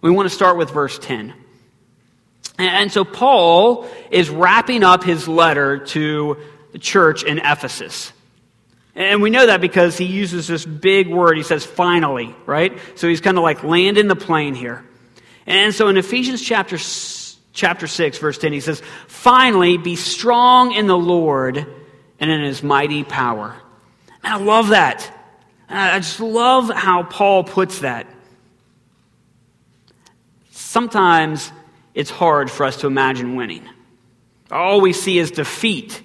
we 0.00 0.12
want 0.12 0.28
to 0.28 0.32
start 0.32 0.56
with 0.56 0.70
verse 0.70 1.00
10. 1.00 1.34
And 2.58 2.92
so 2.92 3.04
Paul 3.04 3.88
is 4.12 4.30
wrapping 4.30 4.84
up 4.84 5.02
his 5.02 5.26
letter 5.26 5.78
to 5.86 6.36
the 6.70 6.78
church 6.78 7.24
in 7.24 7.38
Ephesus. 7.38 8.12
And 8.98 9.22
we 9.22 9.30
know 9.30 9.46
that 9.46 9.60
because 9.60 9.96
he 9.96 10.06
uses 10.06 10.48
this 10.48 10.66
big 10.66 11.08
word. 11.08 11.36
He 11.36 11.44
says, 11.44 11.64
finally, 11.64 12.34
right? 12.46 12.76
So 12.96 13.08
he's 13.08 13.20
kind 13.20 13.38
of 13.38 13.44
like 13.44 13.62
landing 13.62 14.08
the 14.08 14.16
plane 14.16 14.56
here. 14.56 14.84
And 15.46 15.72
so 15.72 15.86
in 15.86 15.96
Ephesians 15.96 16.42
chapter, 16.42 16.78
chapter 17.52 17.86
6, 17.86 18.18
verse 18.18 18.38
10, 18.38 18.52
he 18.52 18.58
says, 18.58 18.82
finally, 19.06 19.78
be 19.78 19.94
strong 19.94 20.72
in 20.72 20.88
the 20.88 20.98
Lord 20.98 21.64
and 22.18 22.30
in 22.30 22.42
his 22.42 22.64
mighty 22.64 23.04
power. 23.04 23.54
And 24.24 24.34
I 24.34 24.36
love 24.38 24.70
that. 24.70 25.08
I 25.68 26.00
just 26.00 26.18
love 26.18 26.68
how 26.68 27.04
Paul 27.04 27.44
puts 27.44 27.78
that. 27.80 28.08
Sometimes 30.50 31.52
it's 31.94 32.10
hard 32.10 32.50
for 32.50 32.66
us 32.66 32.78
to 32.78 32.88
imagine 32.88 33.36
winning. 33.36 33.62
All 34.50 34.80
we 34.80 34.92
see 34.92 35.18
is 35.18 35.30
defeat. 35.30 36.02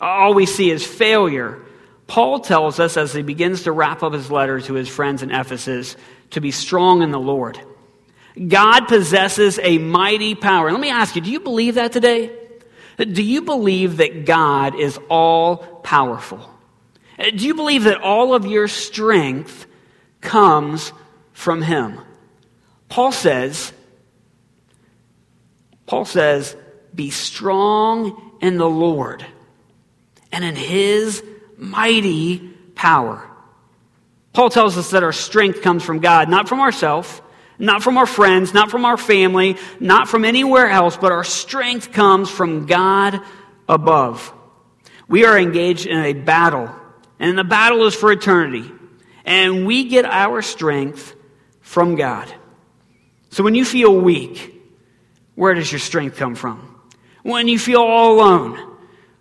All 0.00 0.32
we 0.32 0.46
see 0.46 0.70
is 0.70 0.86
failure. 0.86 1.60
Paul 2.10 2.40
tells 2.40 2.80
us 2.80 2.96
as 2.96 3.12
he 3.12 3.22
begins 3.22 3.62
to 3.62 3.72
wrap 3.72 4.02
up 4.02 4.12
his 4.14 4.32
letter 4.32 4.60
to 4.62 4.74
his 4.74 4.88
friends 4.88 5.22
in 5.22 5.30
Ephesus 5.30 5.94
to 6.30 6.40
be 6.40 6.50
strong 6.50 7.02
in 7.02 7.12
the 7.12 7.20
Lord. 7.20 7.56
God 8.48 8.86
possesses 8.86 9.60
a 9.62 9.78
mighty 9.78 10.34
power. 10.34 10.72
Let 10.72 10.80
me 10.80 10.90
ask 10.90 11.14
you, 11.14 11.22
do 11.22 11.30
you 11.30 11.38
believe 11.38 11.76
that 11.76 11.92
today? 11.92 12.36
Do 12.98 13.22
you 13.22 13.42
believe 13.42 13.98
that 13.98 14.26
God 14.26 14.74
is 14.74 14.98
all 15.08 15.58
powerful? 15.84 16.40
Do 17.16 17.46
you 17.46 17.54
believe 17.54 17.84
that 17.84 18.00
all 18.00 18.34
of 18.34 18.44
your 18.44 18.66
strength 18.66 19.68
comes 20.20 20.92
from 21.32 21.62
Him? 21.62 22.00
Paul 22.88 23.12
says, 23.12 23.72
Paul 25.86 26.06
says, 26.06 26.56
be 26.92 27.10
strong 27.10 28.36
in 28.40 28.56
the 28.56 28.68
Lord 28.68 29.24
and 30.32 30.42
in 30.42 30.56
His 30.56 31.22
mighty 31.60 32.38
power. 32.74 33.28
Paul 34.32 34.50
tells 34.50 34.78
us 34.78 34.90
that 34.90 35.02
our 35.02 35.12
strength 35.12 35.62
comes 35.62 35.82
from 35.82 35.98
God, 36.00 36.28
not 36.28 36.48
from 36.48 36.60
ourselves, 36.60 37.20
not 37.58 37.82
from 37.82 37.98
our 37.98 38.06
friends, 38.06 38.54
not 38.54 38.70
from 38.70 38.84
our 38.84 38.96
family, 38.96 39.56
not 39.78 40.08
from 40.08 40.24
anywhere 40.24 40.68
else, 40.68 40.96
but 40.96 41.12
our 41.12 41.24
strength 41.24 41.92
comes 41.92 42.30
from 42.30 42.66
God 42.66 43.20
above. 43.68 44.32
We 45.08 45.24
are 45.24 45.38
engaged 45.38 45.86
in 45.86 45.98
a 45.98 46.12
battle, 46.14 46.74
and 47.18 47.36
the 47.36 47.44
battle 47.44 47.86
is 47.86 47.94
for 47.94 48.10
eternity. 48.10 48.70
And 49.24 49.66
we 49.66 49.88
get 49.88 50.06
our 50.06 50.40
strength 50.40 51.14
from 51.60 51.96
God. 51.96 52.32
So 53.30 53.44
when 53.44 53.54
you 53.54 53.64
feel 53.64 53.94
weak, 53.94 54.54
where 55.34 55.54
does 55.54 55.70
your 55.70 55.78
strength 55.78 56.16
come 56.16 56.34
from? 56.34 56.80
When 57.22 57.46
you 57.46 57.58
feel 57.58 57.82
all 57.82 58.14
alone, 58.14 58.69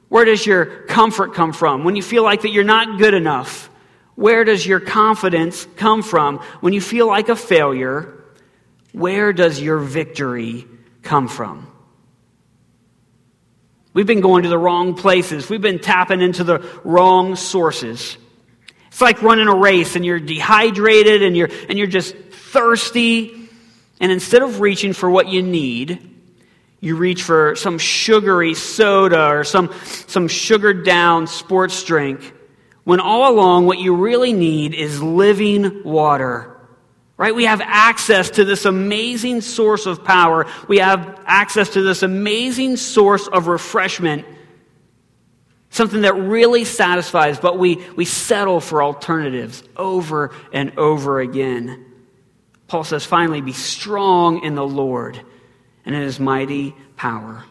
where 0.09 0.25
does 0.25 0.45
your 0.45 0.65
comfort 0.87 1.33
come 1.33 1.53
from? 1.53 1.83
When 1.83 1.95
you 1.95 2.01
feel 2.01 2.23
like 2.23 2.41
that 2.41 2.49
you're 2.49 2.63
not 2.63 2.97
good 2.97 3.13
enough, 3.13 3.69
where 4.15 4.43
does 4.43 4.65
your 4.65 4.79
confidence 4.79 5.65
come 5.77 6.03
from? 6.03 6.39
When 6.59 6.73
you 6.73 6.81
feel 6.81 7.07
like 7.07 7.29
a 7.29 7.35
failure, 7.35 8.13
where 8.91 9.31
does 9.31 9.61
your 9.61 9.79
victory 9.79 10.65
come 11.03 11.27
from? 11.27 11.67
We've 13.93 14.07
been 14.07 14.21
going 14.21 14.43
to 14.43 14.49
the 14.49 14.57
wrong 14.57 14.95
places. 14.95 15.49
We've 15.49 15.61
been 15.61 15.79
tapping 15.79 16.21
into 16.21 16.43
the 16.43 16.59
wrong 16.83 17.35
sources. 17.35 18.17
It's 18.87 19.01
like 19.01 19.21
running 19.21 19.47
a 19.47 19.55
race 19.55 19.95
and 19.95 20.05
you're 20.05 20.19
dehydrated 20.19 21.21
and 21.21 21.37
you're, 21.37 21.49
and 21.69 21.77
you're 21.77 21.87
just 21.87 22.15
thirsty. 22.15 23.49
And 23.99 24.11
instead 24.11 24.41
of 24.41 24.59
reaching 24.59 24.93
for 24.93 25.09
what 25.09 25.27
you 25.27 25.41
need, 25.41 26.18
you 26.81 26.95
reach 26.95 27.23
for 27.23 27.55
some 27.55 27.77
sugary 27.77 28.53
soda 28.53 29.27
or 29.27 29.43
some, 29.43 29.73
some 30.07 30.27
sugared 30.27 30.85
down 30.85 31.27
sports 31.27 31.83
drink. 31.83 32.33
When 32.83 32.99
all 32.99 33.31
along, 33.31 33.65
what 33.65 33.79
you 33.79 33.95
really 33.95 34.33
need 34.33 34.73
is 34.73 35.01
living 35.01 35.83
water 35.83 36.55
right? 37.19 37.35
We 37.35 37.43
have 37.43 37.59
access 37.61 38.29
to 38.31 38.45
this 38.45 38.63
amazing 38.63 39.41
source 39.41 39.85
of 39.85 40.05
power. 40.05 40.45
We 40.69 40.77
have 40.77 41.21
access 41.25 41.67
to 41.71 41.81
this 41.81 42.01
amazing 42.01 42.77
source 42.77 43.27
of 43.27 43.47
refreshment. 43.47 44.25
Something 45.69 46.03
that 46.03 46.13
really 46.13 46.63
satisfies, 46.63 47.37
but 47.37 47.59
we, 47.59 47.85
we 47.97 48.05
settle 48.05 48.61
for 48.61 48.81
alternatives 48.81 49.65
over 49.75 50.33
and 50.53 50.79
over 50.79 51.19
again. 51.19 51.87
Paul 52.67 52.85
says, 52.85 53.03
finally, 53.03 53.41
be 53.41 53.51
strong 53.51 54.41
in 54.45 54.55
the 54.55 54.65
Lord 54.65 55.21
and 55.89 55.95
in 55.95 56.03
his 56.03 56.19
mighty 56.19 56.75
power. 56.97 57.43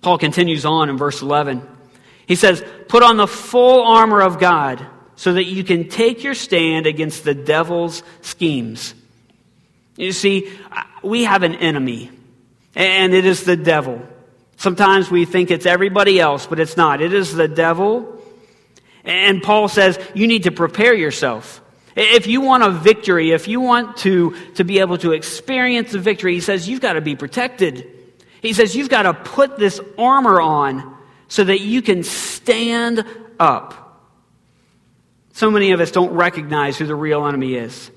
Paul 0.00 0.18
continues 0.18 0.64
on 0.64 0.90
in 0.90 0.96
verse 0.98 1.22
11. 1.22 1.64
He 2.26 2.34
says, 2.34 2.64
Put 2.88 3.04
on 3.04 3.16
the 3.16 3.28
full 3.28 3.86
armor 3.86 4.22
of 4.22 4.40
God 4.40 4.84
so 5.14 5.34
that 5.34 5.44
you 5.44 5.62
can 5.62 5.88
take 5.88 6.24
your 6.24 6.34
stand 6.34 6.88
against 6.88 7.22
the 7.22 7.32
devil's 7.32 8.02
schemes. 8.22 8.92
You 9.96 10.10
see, 10.10 10.50
we 11.00 11.22
have 11.22 11.44
an 11.44 11.54
enemy, 11.54 12.10
and 12.74 13.14
it 13.14 13.24
is 13.24 13.44
the 13.44 13.56
devil. 13.56 14.02
Sometimes 14.56 15.12
we 15.12 15.26
think 15.26 15.52
it's 15.52 15.64
everybody 15.64 16.18
else, 16.18 16.44
but 16.44 16.58
it's 16.58 16.76
not. 16.76 17.00
It 17.00 17.12
is 17.12 17.36
the 17.36 17.46
devil. 17.46 18.20
And 19.04 19.40
Paul 19.40 19.68
says 19.68 19.96
you 20.12 20.26
need 20.26 20.42
to 20.42 20.50
prepare 20.50 20.94
yourself. 20.94 21.61
If 21.94 22.26
you 22.26 22.40
want 22.40 22.62
a 22.62 22.70
victory, 22.70 23.32
if 23.32 23.48
you 23.48 23.60
want 23.60 23.98
to, 23.98 24.34
to 24.54 24.64
be 24.64 24.78
able 24.78 24.98
to 24.98 25.12
experience 25.12 25.92
a 25.94 25.98
victory, 25.98 26.34
he 26.34 26.40
says 26.40 26.68
you've 26.68 26.80
got 26.80 26.94
to 26.94 27.00
be 27.00 27.16
protected. 27.16 27.86
He 28.40 28.52
says 28.52 28.74
you've 28.74 28.88
got 28.88 29.02
to 29.02 29.14
put 29.14 29.58
this 29.58 29.80
armor 29.98 30.40
on 30.40 30.96
so 31.28 31.44
that 31.44 31.60
you 31.60 31.82
can 31.82 32.02
stand 32.02 33.04
up. 33.38 33.82
So 35.34 35.50
many 35.50 35.72
of 35.72 35.80
us 35.80 35.90
don't 35.90 36.12
recognize 36.12 36.76
who 36.76 36.86
the 36.86 36.94
real 36.94 37.26
enemy 37.26 37.54
is. 37.54 37.90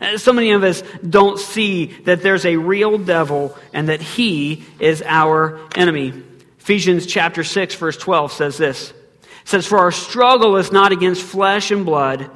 Uh, 0.00 0.18
so 0.18 0.32
many 0.32 0.50
of 0.52 0.64
us 0.64 0.82
don't 1.08 1.38
see 1.38 1.86
that 2.04 2.22
there's 2.22 2.44
a 2.44 2.56
real 2.56 2.98
devil 2.98 3.56
and 3.72 3.88
that 3.88 4.00
he 4.00 4.64
is 4.80 5.02
our 5.06 5.60
enemy. 5.76 6.12
Ephesians 6.58 7.06
chapter 7.06 7.44
6 7.44 7.74
verse 7.76 7.96
12 7.96 8.32
says 8.32 8.56
this. 8.56 8.90
It 8.90 8.96
says, 9.44 9.66
For 9.66 9.78
our 9.78 9.92
struggle 9.92 10.56
is 10.56 10.72
not 10.72 10.92
against 10.92 11.22
flesh 11.22 11.70
and 11.70 11.84
blood, 11.84 12.30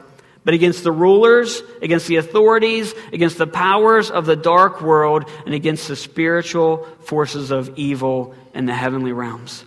but 0.47 0.55
against 0.55 0.85
the 0.85 0.93
rulers, 0.93 1.61
against 1.83 2.07
the 2.07 2.17
authorities, 2.17 2.95
against 3.13 3.37
the 3.37 3.49
powers 3.49 4.13
of 4.13 4.27
the 4.27 4.37
dark 4.37 4.81
world, 4.81 5.29
and 5.45 5.53
against 5.53 5.89
the 5.89 5.97
spiritual 5.97 6.87
forces 7.01 7.51
of 7.51 7.77
evil 7.77 8.33
in 8.55 8.65
the 8.65 8.73
heavenly 8.73 9.11
realms. 9.11 9.65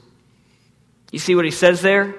You 1.11 1.19
see 1.19 1.35
what 1.35 1.43
he 1.43 1.51
says 1.51 1.81
there? 1.81 2.15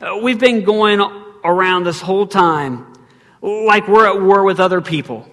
Uh, 0.00 0.18
we've 0.20 0.40
been 0.40 0.64
going 0.64 1.00
around 1.44 1.84
this 1.84 2.00
whole 2.00 2.26
time 2.26 2.92
like 3.40 3.86
we're 3.86 4.08
at 4.08 4.20
war 4.20 4.42
with 4.42 4.58
other 4.58 4.80
people. 4.80 5.28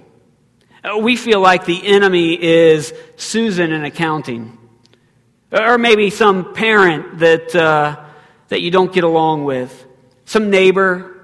Uh, 0.84 1.00
we 1.00 1.16
feel 1.16 1.40
like 1.40 1.66
the 1.66 1.84
enemy 1.84 2.40
is 2.40 2.94
Susan 3.16 3.72
in 3.72 3.86
accounting, 3.86 4.56
or 5.52 5.80
maybe 5.80 6.12
some 6.12 6.54
parent 6.54 7.18
that, 7.18 7.56
uh, 7.56 8.06
that 8.50 8.62
you 8.62 8.70
don't 8.70 8.94
get 8.94 9.04
along 9.04 9.46
with, 9.46 9.84
some 10.26 10.52
neighbor, 10.52 11.17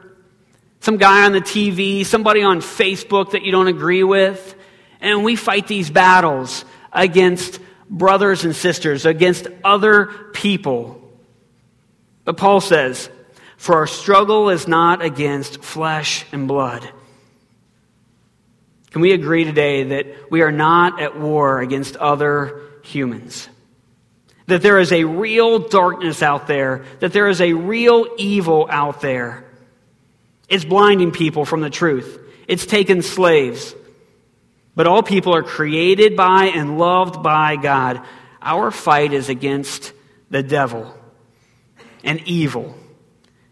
some 0.83 0.97
guy 0.97 1.23
on 1.25 1.31
the 1.31 1.39
TV, 1.39 2.05
somebody 2.05 2.43
on 2.43 2.59
Facebook 2.59 3.31
that 3.31 3.43
you 3.43 3.53
don't 3.53 3.67
agree 3.67 4.03
with. 4.03 4.53
And 4.99 5.23
we 5.23 5.37
fight 5.37 5.65
these 5.65 5.89
battles 5.89 6.65
against 6.91 7.61
brothers 7.89 8.43
and 8.43 8.53
sisters, 8.53 9.05
against 9.05 9.47
other 9.63 10.07
people. 10.33 11.01
But 12.25 12.35
Paul 12.35 12.59
says, 12.59 13.09
for 13.55 13.75
our 13.75 13.87
struggle 13.87 14.49
is 14.49 14.67
not 14.67 15.01
against 15.01 15.63
flesh 15.63 16.25
and 16.33 16.49
blood. 16.49 16.85
Can 18.91 19.01
we 19.01 19.13
agree 19.13 19.45
today 19.45 19.83
that 19.83 20.29
we 20.31 20.41
are 20.41 20.51
not 20.51 21.01
at 21.01 21.17
war 21.17 21.61
against 21.61 21.95
other 21.95 22.59
humans? 22.83 23.47
That 24.47 24.61
there 24.61 24.79
is 24.79 24.91
a 24.91 25.05
real 25.05 25.59
darkness 25.59 26.21
out 26.21 26.47
there, 26.47 26.83
that 26.99 27.13
there 27.13 27.29
is 27.29 27.39
a 27.39 27.53
real 27.53 28.05
evil 28.17 28.67
out 28.69 28.99
there. 28.99 29.45
It's 30.53 30.63
blinding 30.63 31.11
people 31.11 31.45
from 31.45 31.61
the 31.61 31.71
truth, 31.71 32.19
it's 32.47 32.67
taken 32.67 33.01
slaves. 33.01 33.73
But 34.75 34.85
all 34.85 35.01
people 35.01 35.35
are 35.35 35.41
created 35.41 36.15
by 36.15 36.45
and 36.45 36.77
loved 36.77 37.23
by 37.23 37.55
God. 37.55 38.01
Our 38.39 38.69
fight 38.69 39.13
is 39.13 39.29
against 39.29 39.93
the 40.29 40.43
devil 40.43 40.95
and 42.03 42.21
evil 42.27 42.75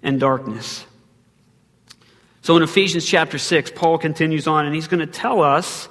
and 0.04 0.20
darkness. 0.20 0.86
So 2.44 2.56
in 2.58 2.62
Ephesians 2.62 3.06
chapter 3.06 3.40
6, 3.40 3.72
Paul 3.76 3.98
continues 3.98 4.46
on 4.46 4.68
and 4.68 4.76
he's 4.76 4.88
going 4.88 5.00
to 5.00 5.12
tell 5.12 5.42
us 5.42 5.90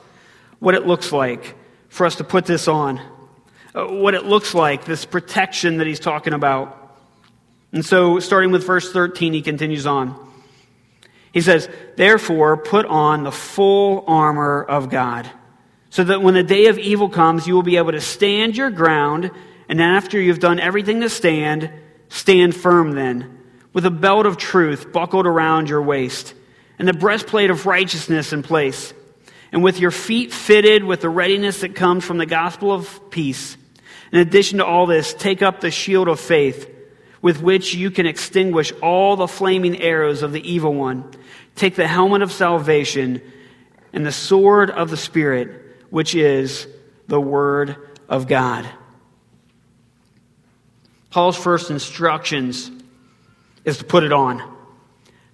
what 0.61 0.76
it 0.76 0.87
looks 0.87 1.11
like 1.11 1.57
for 1.88 2.07
us 2.07 2.17
to 2.17 2.25
put 2.25 2.47
this 2.47 2.69
on, 2.69 3.00
uh, 3.75 3.87
what 3.87 4.14
it 4.14 4.26
looks 4.26 4.55
like, 4.55 4.85
this 4.85 5.05
protection 5.05 5.79
that 5.79 5.88
he's 5.88 6.00
talking 6.00 6.35
about. 6.35 6.97
And 7.73 7.85
so, 7.85 8.21
starting 8.21 8.52
with 8.52 8.64
verse 8.64 8.93
13, 8.93 9.33
he 9.33 9.43
continues 9.43 9.87
on. 9.87 10.30
He 11.33 11.41
says, 11.41 11.69
Therefore, 11.97 12.57
put 12.57 12.87
on 12.87 13.23
the 13.23 13.33
full 13.33 14.05
armor 14.07 14.63
of 14.63 14.91
God, 14.91 15.31
so 15.91 16.05
that 16.05 16.23
when 16.23 16.35
the 16.35 16.43
day 16.43 16.67
of 16.67 16.79
evil 16.79 17.09
comes, 17.09 17.47
you 17.47 17.55
will 17.55 17.63
be 17.63 17.77
able 17.77 17.93
to 17.93 18.01
stand 18.01 18.57
your 18.57 18.71
ground 18.71 19.31
And 19.71 19.81
after 19.81 20.21
you've 20.21 20.41
done 20.41 20.59
everything 20.59 21.01
to 21.03 21.09
stand, 21.09 21.71
stand 22.09 22.57
firm 22.57 22.91
then, 22.91 23.39
with 23.73 23.87
a 23.87 23.91
belt 23.91 24.27
of 24.27 24.37
truth 24.37 24.93
buckled 24.93 25.29
around 25.29 25.69
your 25.69 25.81
waist, 25.81 26.35
and 26.77 26.89
the 26.89 26.93
breastplate 26.93 27.51
of 27.51 27.67
righteousness 27.67 28.33
in 28.33 28.43
place, 28.43 28.93
and 29.53 29.63
with 29.63 29.79
your 29.79 29.93
feet 29.93 30.33
fitted 30.33 30.83
with 30.83 31.03
the 31.03 31.09
readiness 31.09 31.61
that 31.61 31.77
comes 31.77 32.05
from 32.05 32.19
the 32.19 32.27
gospel 32.27 32.73
of 32.73 33.11
peace. 33.11 33.57
In 34.11 34.19
addition 34.19 34.59
to 34.59 34.67
all 34.67 34.87
this, 34.87 35.15
take 35.15 35.41
up 35.41 35.61
the 35.61 35.71
shield 35.71 36.09
of 36.09 36.19
faith, 36.19 36.69
with 37.23 37.43
which 37.43 37.75
you 37.75 37.91
can 37.91 38.07
extinguish 38.07 38.73
all 38.83 39.17
the 39.17 39.29
flaming 39.29 39.81
arrows 39.81 40.23
of 40.23 40.33
the 40.33 40.50
evil 40.50 40.75
one. 40.75 41.11
Take 41.55 41.75
the 41.75 41.87
helmet 41.87 42.23
of 42.23 42.33
salvation 42.33 43.21
and 43.93 44.07
the 44.07 44.12
sword 44.12 44.71
of 44.71 44.91
the 44.91 44.97
Spirit, 44.97 45.77
which 45.91 46.15
is 46.15 46.67
the 47.09 47.21
Word 47.21 47.77
of 48.09 48.27
God. 48.27 48.69
Paul's 51.11 51.37
first 51.37 51.71
instructions 51.71 52.71
is 53.65 53.79
to 53.79 53.85
put 53.85 54.05
it 54.05 54.12
on, 54.12 54.43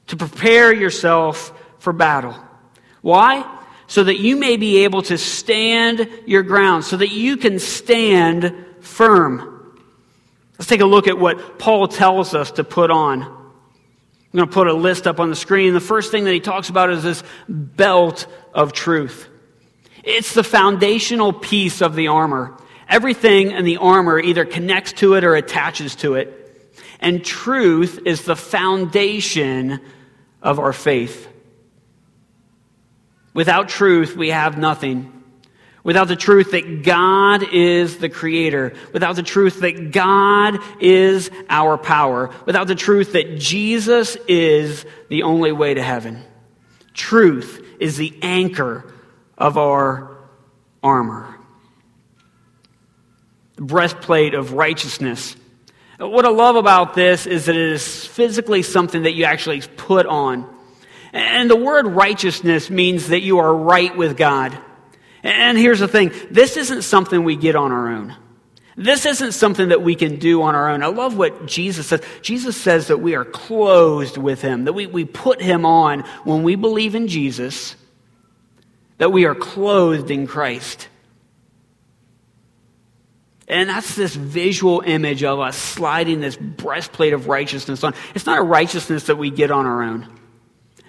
to 0.09 0.17
prepare 0.17 0.73
yourself 0.73 1.53
for 1.79 1.93
battle. 1.93 2.35
Why? 3.03 3.45
So 3.87 4.03
that 4.03 4.19
you 4.19 4.37
may 4.37 4.57
be 4.57 4.85
able 4.85 5.03
to 5.03 5.19
stand 5.19 6.09
your 6.27 6.43
ground, 6.43 6.85
so 6.85 6.97
that 6.97 7.13
you 7.13 7.37
can 7.37 7.59
stand 7.59 8.53
firm. 8.81 9.56
Let's 10.59 10.69
take 10.69 10.81
a 10.81 10.87
look 10.87 11.07
at 11.07 11.19
what 11.19 11.59
Paul 11.59 11.89
tells 11.89 12.35
us 12.35 12.53
to 12.53 12.65
put 12.65 12.91
on. 12.91 13.23
I'm 13.23 14.39
going 14.41 14.49
to 14.49 14.53
put 14.53 14.67
a 14.67 14.75
list 14.75 15.07
up 15.07 15.21
on 15.21 15.31
the 15.31 15.37
screen. 15.37 15.73
The 15.73 15.81
first 15.81 16.11
thing 16.11 16.25
that 16.25 16.33
he 16.33 16.41
talks 16.41 16.69
about 16.69 16.91
is 16.91 17.03
this 17.03 17.23
belt 17.49 18.27
of 18.53 18.73
truth. 18.73 19.29
It's 20.03 20.35
the 20.35 20.45
foundational 20.45 21.33
piece 21.33 21.81
of 21.81 21.95
the 21.95 22.09
armor. 22.09 22.57
Everything 22.89 23.51
in 23.51 23.65
the 23.65 23.79
armor 23.79 24.19
either 24.19 24.45
connects 24.45 24.93
to 24.95 25.15
it 25.15 25.25
or 25.25 25.35
attaches 25.35 25.97
to 25.97 26.15
it. 26.15 26.43
And 27.01 27.25
truth 27.25 28.01
is 28.07 28.25
the 28.25 28.37
foundation 28.37 29.81
of 30.43 30.59
our 30.59 30.73
faith. 30.73 31.29
Without 33.35 33.69
truth, 33.69 34.17
we 34.17 34.31
have 34.31 34.57
nothing. 34.57 35.16
Without 35.87 36.09
the 36.09 36.17
truth 36.17 36.51
that 36.51 36.83
God 36.83 37.45
is 37.53 37.99
the 37.99 38.09
creator, 38.09 38.75
without 38.93 39.15
the 39.15 39.23
truth 39.23 39.61
that 39.61 39.93
God 39.93 40.59
is 40.81 41.31
our 41.49 41.79
power, 41.79 42.31
without 42.45 42.67
the 42.67 42.75
truth 42.75 43.13
that 43.13 43.39
Jesus 43.39 44.17
is 44.27 44.85
the 45.09 45.23
only 45.23 45.53
way 45.53 45.75
to 45.75 45.83
heaven. 45.83 46.25
Truth 46.93 47.65
is 47.79 47.97
the 47.97 48.19
anchor 48.21 48.93
of 49.39 49.57
our 49.57 50.19
armor. 50.83 51.39
The 53.55 53.63
breastplate 53.63 54.35
of 54.35 54.55
righteousness 54.55 55.37
what 55.99 56.27
I 56.27 56.29
love 56.29 56.57
about 56.57 56.95
this 56.95 57.25
is 57.27 57.47
that 57.47 57.57
it 57.57 57.73
is 57.73 58.05
physically 58.05 58.63
something 58.63 59.05
that 59.05 59.15
you 59.15 59.25
actually 59.25 59.63
put 59.63 60.05
on. 60.05 60.47
And 61.15 61.49
the 61.49 61.57
word 61.57 61.87
righteousness 61.87 62.69
means 62.69 63.09
that 63.09 63.23
you 63.23 63.39
are 63.39 63.55
right 63.55 63.97
with 63.97 64.19
God. 64.19 64.59
And 65.27 65.59
here's 65.59 65.81
the 65.81 65.89
thing 65.89 66.13
this 66.31 66.57
isn't 66.57 66.83
something 66.83 67.25
we 67.25 67.35
get 67.35 67.57
on 67.57 67.73
our 67.73 67.89
own. 67.89 68.15
This 68.77 69.07
isn't 69.07 69.33
something 69.33 69.71
that 69.71 69.83
we 69.83 69.97
can 69.97 70.21
do 70.21 70.43
on 70.43 70.55
our 70.55 70.69
own. 70.69 70.85
I 70.85 70.87
love 70.87 71.17
what 71.17 71.47
Jesus 71.47 71.89
says. 71.89 72.01
Jesus 72.23 72.57
says 72.57 72.89
that 72.89 72.99
we 72.99 73.17
are 73.17 73.25
clothed 73.25 74.19
with 74.19 74.41
Him, 74.41 74.67
that 74.67 74.73
we, 74.73 74.87
we 74.87 75.05
put 75.05 75.43
Him 75.43 75.67
on 75.67 76.03
when 76.23 76.45
we 76.45 76.55
believe 76.55 76.95
in 76.95 77.09
Jesus, 77.09 77.75
that 78.99 79.11
we 79.11 79.25
are 79.25 79.35
clothed 79.35 80.13
in 80.13 80.29
Christ. 80.29 80.87
And 83.49 83.69
that's 83.69 83.97
this 83.97 84.15
visual 84.15 84.83
image 84.83 85.25
of 85.25 85.41
us 85.41 85.57
sliding 85.57 86.21
this 86.21 86.37
breastplate 86.37 87.15
of 87.15 87.27
righteousness 87.27 87.83
on. 87.83 87.95
It's 88.15 88.27
not 88.27 88.39
a 88.39 88.43
righteousness 88.43 89.05
that 89.05 89.17
we 89.17 89.31
get 89.31 89.51
on 89.51 89.67
our 89.67 89.83
own. 89.83 90.07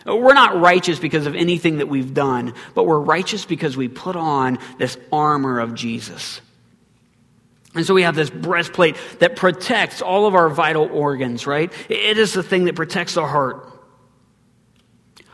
We're 0.08 0.34
not 0.34 0.60
righteous 0.60 1.00
because 1.00 1.28
of 1.28 1.36
anything 1.36 1.80
that 1.80 1.90
we've 1.90 2.14
done, 2.14 2.54
but 2.74 2.86
we're 2.86 3.00
righteous 3.00 3.44
because 3.44 3.76
we 3.76 3.90
put 3.90 4.16
on 4.16 4.58
this 4.78 4.98
armor 5.12 5.60
of 5.60 5.76
Jesus. 5.76 6.40
And 7.76 7.86
so 7.86 7.94
we 7.94 8.04
have 8.04 8.16
this 8.16 8.30
breastplate 8.30 8.96
that 9.20 9.36
protects 9.36 10.02
all 10.02 10.26
of 10.26 10.34
our 10.34 10.50
vital 10.50 10.90
organs, 10.92 11.46
right? 11.46 11.72
It 11.90 12.18
is 12.18 12.34
the 12.34 12.42
thing 12.42 12.66
that 12.66 12.76
protects 12.76 13.16
the 13.16 13.28
heart. 13.28 13.70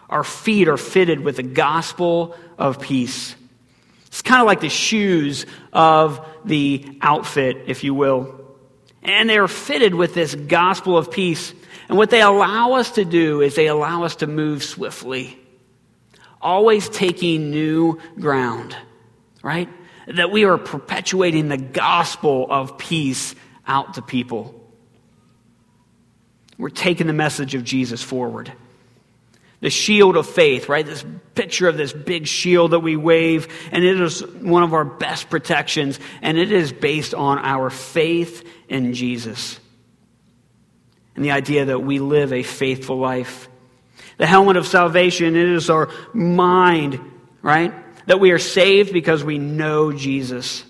Our 0.10 0.24
feet 0.24 0.68
are 0.68 0.78
fitted 0.78 1.20
with 1.20 1.38
the 1.38 1.44
gospel 1.44 2.36
of 2.58 2.80
peace. 2.80 3.36
It's 4.08 4.22
kind 4.22 4.42
of 4.42 4.48
like 4.48 4.60
the 4.60 4.70
shoes 4.70 5.46
of 5.72 6.28
the 6.46 6.98
outfit, 7.02 7.64
if 7.68 7.84
you 7.84 7.94
will. 7.94 8.40
And 9.04 9.30
they're 9.30 9.48
fitted 9.48 9.96
with 9.96 10.14
this 10.14 10.36
gospel 10.36 10.98
of 10.98 11.12
peace. 11.12 11.54
And 11.89 11.98
what 11.98 12.10
they 12.10 12.22
allow 12.22 12.74
us 12.74 12.91
to 12.91 13.06
do 13.06 13.41
is 13.41 13.56
they 13.56 13.67
allow 13.67 14.04
us 14.04 14.17
to 14.17 14.28
move 14.28 14.63
swiftly, 14.63 15.38
always 16.41 16.89
taking 16.89 17.52
new 17.52 18.00
ground, 18.19 18.76
right? 19.41 19.69
That 20.08 20.32
we 20.32 20.46
are 20.46 20.58
perpetuating 20.58 21.50
the 21.50 21.58
gospel 21.58 22.48
of 22.50 22.78
peace 22.78 23.36
out 23.67 23.96
to 23.96 24.02
people. 24.02 24.60
We're 26.58 26.69
taking 26.69 27.08
the 27.08 27.13
message 27.13 27.56
of 27.56 27.63
Jesus 27.63 28.02
forward 28.02 28.52
the 29.63 29.69
shield 29.69 30.17
of 30.17 30.28
faith, 30.28 30.67
right? 30.67 30.86
This 30.86 31.06
picture 31.36 31.69
of 31.69 31.78
this 31.78 31.93
big 31.93 32.28
shield 32.28 32.72
that 32.72 32.82
we 32.82 32.98
wave, 32.98 33.48
and 33.72 33.82
it 33.82 33.98
is 34.02 34.19
one 34.22 34.62
of 34.62 34.74
our 34.74 34.84
best 34.84 35.30
protections, 35.30 36.02
and 36.22 36.38
it 36.38 36.52
is 36.52 36.74
based 36.74 37.13
on 37.13 37.38
our 37.38 37.69
faith 37.69 38.46
in 38.67 38.93
Jesus. 38.93 39.58
And 41.15 41.23
the 41.23 41.32
idea 41.32 41.65
that 41.65 41.80
we 41.80 41.99
live 41.99 42.34
a 42.34 42.43
faithful 42.43 42.97
life. 42.97 43.47
The 44.17 44.26
helmet 44.26 44.58
of 44.58 44.67
salvation, 44.67 45.36
it 45.36 45.49
is 45.49 45.69
our 45.69 45.89
mind, 46.13 46.99
right? 47.41 47.73
That 48.08 48.19
we 48.19 48.32
are 48.32 48.39
saved 48.39 48.93
because 48.93 49.23
we 49.23 49.38
know 49.38 49.91
Jesus. 49.91 50.63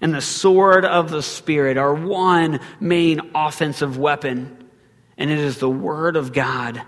And 0.00 0.14
the 0.14 0.20
sword 0.20 0.84
of 0.84 1.10
the 1.10 1.22
Spirit, 1.22 1.76
our 1.76 1.94
one 1.94 2.60
main 2.78 3.32
offensive 3.34 3.98
weapon, 3.98 4.68
and 5.16 5.30
it 5.30 5.38
is 5.38 5.58
the 5.58 5.70
Word 5.70 6.16
of 6.16 6.32
God 6.32 6.82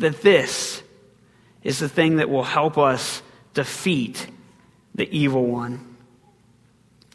that 0.00 0.22
this 0.22 0.82
is 1.62 1.78
the 1.78 1.88
thing 1.88 2.16
that 2.16 2.30
will 2.30 2.42
help 2.42 2.78
us 2.78 3.22
defeat 3.54 4.26
the 4.94 5.08
evil 5.16 5.44
one. 5.44 5.96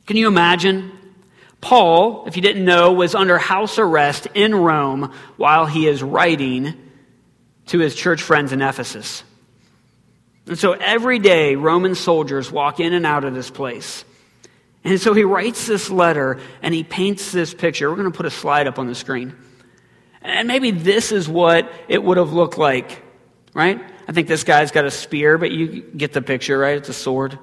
Can 0.06 0.18
you 0.18 0.28
imagine? 0.28 0.95
Paul, 1.66 2.26
if 2.28 2.36
you 2.36 2.44
didn't 2.44 2.64
know, 2.64 2.94
was 2.94 3.16
under 3.16 3.40
house 3.40 3.80
arrest 3.80 4.28
in 4.36 4.54
Rome 4.54 5.12
while 5.36 5.66
he 5.66 5.88
is 5.88 6.04
writing 6.04 6.76
to 7.66 7.80
his 7.80 7.96
church 7.96 8.22
friends 8.22 8.54
in 8.54 8.62
Ephesus. 8.62 9.24
And 10.46 10.60
so 10.60 10.74
every 10.74 11.18
day, 11.18 11.56
Roman 11.56 11.96
soldiers 11.96 12.52
walk 12.52 12.80
in 12.80 12.94
and 12.94 13.04
out 13.04 13.24
of 13.24 13.34
this 13.34 13.50
place. 13.50 14.06
And 14.84 15.02
so 15.02 15.16
he 15.16 15.24
writes 15.24 15.66
this 15.66 15.90
letter 15.90 16.40
and 16.62 16.72
he 16.72 16.84
paints 16.84 17.32
this 17.32 17.52
picture. 17.52 17.90
We're 17.90 17.96
going 17.96 18.12
to 18.12 18.16
put 18.16 18.28
a 18.28 18.30
slide 18.30 18.68
up 18.68 18.78
on 18.78 18.86
the 18.86 18.94
screen. 18.94 19.36
And 20.22 20.48
maybe 20.48 20.70
this 20.70 21.12
is 21.12 21.28
what 21.28 21.74
it 21.88 22.04
would 22.04 22.18
have 22.18 22.32
looked 22.32 22.60
like, 22.60 23.02
right? 23.56 23.82
I 24.08 24.12
think 24.12 24.28
this 24.28 24.44
guy's 24.44 24.70
got 24.70 24.86
a 24.86 24.92
spear, 24.92 25.40
but 25.40 25.50
you 25.50 25.82
get 25.82 26.14
the 26.14 26.22
picture, 26.22 26.60
right? 26.60 26.78
It's 26.78 26.90
a 26.90 26.94
sword. 26.94 27.40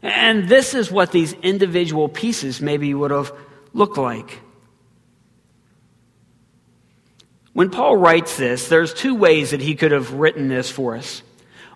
And 0.00 0.48
this 0.48 0.72
is 0.72 0.90
what 0.90 1.12
these 1.12 1.34
individual 1.34 2.08
pieces 2.08 2.62
maybe 2.62 2.94
would 2.94 3.10
have 3.10 3.30
looked 3.72 3.98
like. 3.98 4.40
When 7.52 7.70
Paul 7.70 7.96
writes 7.96 8.36
this, 8.36 8.68
there's 8.68 8.94
two 8.94 9.14
ways 9.14 9.50
that 9.50 9.60
he 9.60 9.74
could 9.74 9.92
have 9.92 10.12
written 10.12 10.48
this 10.48 10.70
for 10.70 10.96
us. 10.96 11.22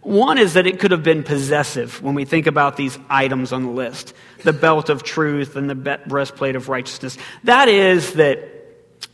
One 0.02 0.36
is 0.36 0.54
that 0.54 0.66
it 0.66 0.80
could 0.80 0.90
have 0.90 1.02
been 1.02 1.22
possessive 1.22 2.02
when 2.02 2.14
we 2.14 2.26
think 2.26 2.46
about 2.46 2.76
these 2.76 2.98
items 3.08 3.52
on 3.52 3.62
the 3.62 3.70
list 3.70 4.12
the 4.42 4.52
belt 4.52 4.90
of 4.90 5.02
truth 5.02 5.56
and 5.56 5.70
the 5.70 5.74
breastplate 5.74 6.54
of 6.54 6.68
righteousness. 6.68 7.16
That 7.44 7.68
is, 7.68 8.12
that 8.14 8.38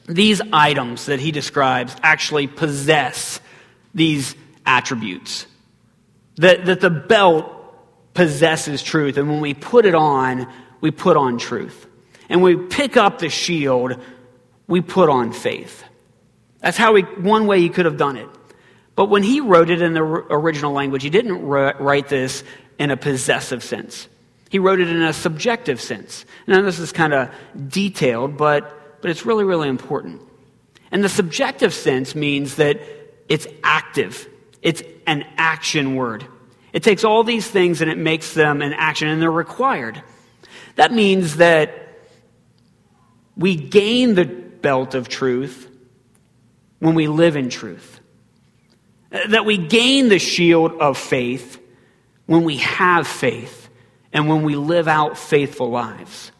these 0.06 0.40
items 0.52 1.06
that 1.06 1.20
he 1.20 1.30
describes 1.30 1.94
actually 2.02 2.48
possess 2.48 3.40
these 3.94 4.34
attributes. 4.66 5.46
That, 6.36 6.66
that 6.66 6.80
the 6.80 6.90
belt 6.90 7.52
possesses 8.12 8.82
truth, 8.82 9.16
and 9.16 9.28
when 9.28 9.40
we 9.40 9.54
put 9.54 9.86
it 9.86 9.94
on, 9.94 10.52
we 10.80 10.90
put 10.90 11.16
on 11.16 11.38
truth. 11.38 11.86
And 12.30 12.42
we 12.42 12.56
pick 12.56 12.96
up 12.96 13.18
the 13.18 13.28
shield, 13.28 14.00
we 14.66 14.80
put 14.80 15.10
on 15.10 15.32
faith. 15.32 15.84
That's 16.60 16.78
how 16.78 16.94
we, 16.94 17.02
one 17.02 17.46
way 17.46 17.60
he 17.60 17.68
could 17.68 17.84
have 17.84 17.98
done 17.98 18.16
it. 18.16 18.28
But 18.94 19.10
when 19.10 19.22
he 19.22 19.40
wrote 19.40 19.68
it 19.68 19.82
in 19.82 19.92
the 19.92 20.02
original 20.02 20.72
language, 20.72 21.02
he 21.02 21.10
didn't 21.10 21.42
write 21.42 22.08
this 22.08 22.42
in 22.78 22.90
a 22.90 22.96
possessive 22.96 23.62
sense. 23.62 24.08
He 24.48 24.58
wrote 24.58 24.80
it 24.80 24.88
in 24.88 25.02
a 25.02 25.12
subjective 25.12 25.80
sense. 25.80 26.24
Now, 26.46 26.62
this 26.62 26.78
is 26.78 26.92
kind 26.92 27.12
of 27.12 27.30
detailed, 27.68 28.38
but 28.38 28.80
but 29.00 29.10
it's 29.10 29.24
really, 29.24 29.44
really 29.44 29.68
important. 29.68 30.22
And 30.90 31.02
the 31.02 31.08
subjective 31.08 31.72
sense 31.72 32.14
means 32.14 32.56
that 32.56 32.80
it's 33.28 33.46
active, 33.62 34.28
it's 34.62 34.82
an 35.06 35.24
action 35.36 35.94
word. 35.94 36.26
It 36.72 36.82
takes 36.82 37.04
all 37.04 37.24
these 37.24 37.48
things 37.48 37.80
and 37.80 37.90
it 37.90 37.98
makes 37.98 38.34
them 38.34 38.62
an 38.62 38.72
action, 38.72 39.08
and 39.08 39.20
they're 39.20 39.30
required. 39.30 40.02
That 40.76 40.92
means 40.92 41.36
that 41.36 41.79
We 43.36 43.56
gain 43.56 44.14
the 44.14 44.24
belt 44.24 44.94
of 44.94 45.08
truth 45.08 45.68
when 46.78 46.94
we 46.94 47.08
live 47.08 47.36
in 47.36 47.48
truth. 47.48 48.00
That 49.28 49.44
we 49.44 49.58
gain 49.58 50.08
the 50.08 50.18
shield 50.18 50.72
of 50.80 50.96
faith 50.96 51.60
when 52.26 52.44
we 52.44 52.58
have 52.58 53.06
faith 53.06 53.68
and 54.12 54.28
when 54.28 54.42
we 54.42 54.54
live 54.56 54.88
out 54.88 55.18
faithful 55.18 55.70
lives. 55.70 56.32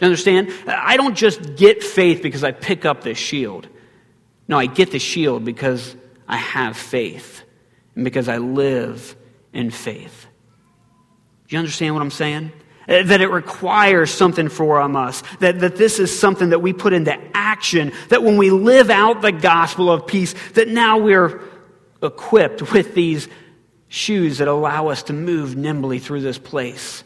You 0.00 0.06
understand? 0.06 0.52
I 0.66 0.96
don't 0.96 1.14
just 1.14 1.56
get 1.56 1.82
faith 1.82 2.22
because 2.22 2.42
I 2.42 2.50
pick 2.50 2.84
up 2.84 3.02
this 3.02 3.18
shield. 3.18 3.68
No, 4.48 4.58
I 4.58 4.66
get 4.66 4.90
the 4.90 4.98
shield 4.98 5.44
because 5.44 5.94
I 6.26 6.36
have 6.36 6.76
faith 6.76 7.42
and 7.94 8.04
because 8.04 8.28
I 8.28 8.38
live 8.38 9.14
in 9.52 9.70
faith. 9.70 10.26
Do 11.46 11.54
you 11.54 11.58
understand 11.58 11.94
what 11.94 12.02
I'm 12.02 12.10
saying? 12.10 12.52
Uh, 12.92 13.02
that 13.04 13.22
it 13.22 13.30
requires 13.30 14.10
something 14.10 14.50
from 14.50 14.96
us. 14.96 15.22
That, 15.38 15.60
that 15.60 15.76
this 15.76 15.98
is 15.98 16.16
something 16.16 16.50
that 16.50 16.58
we 16.58 16.74
put 16.74 16.92
into 16.92 17.18
action. 17.32 17.92
That 18.10 18.22
when 18.22 18.36
we 18.36 18.50
live 18.50 18.90
out 18.90 19.22
the 19.22 19.32
gospel 19.32 19.90
of 19.90 20.06
peace, 20.06 20.34
that 20.52 20.68
now 20.68 20.98
we're 20.98 21.40
equipped 22.02 22.72
with 22.72 22.94
these 22.94 23.28
shoes 23.88 24.38
that 24.38 24.48
allow 24.48 24.88
us 24.88 25.04
to 25.04 25.14
move 25.14 25.56
nimbly 25.56 26.00
through 26.00 26.20
this 26.20 26.36
place. 26.36 27.02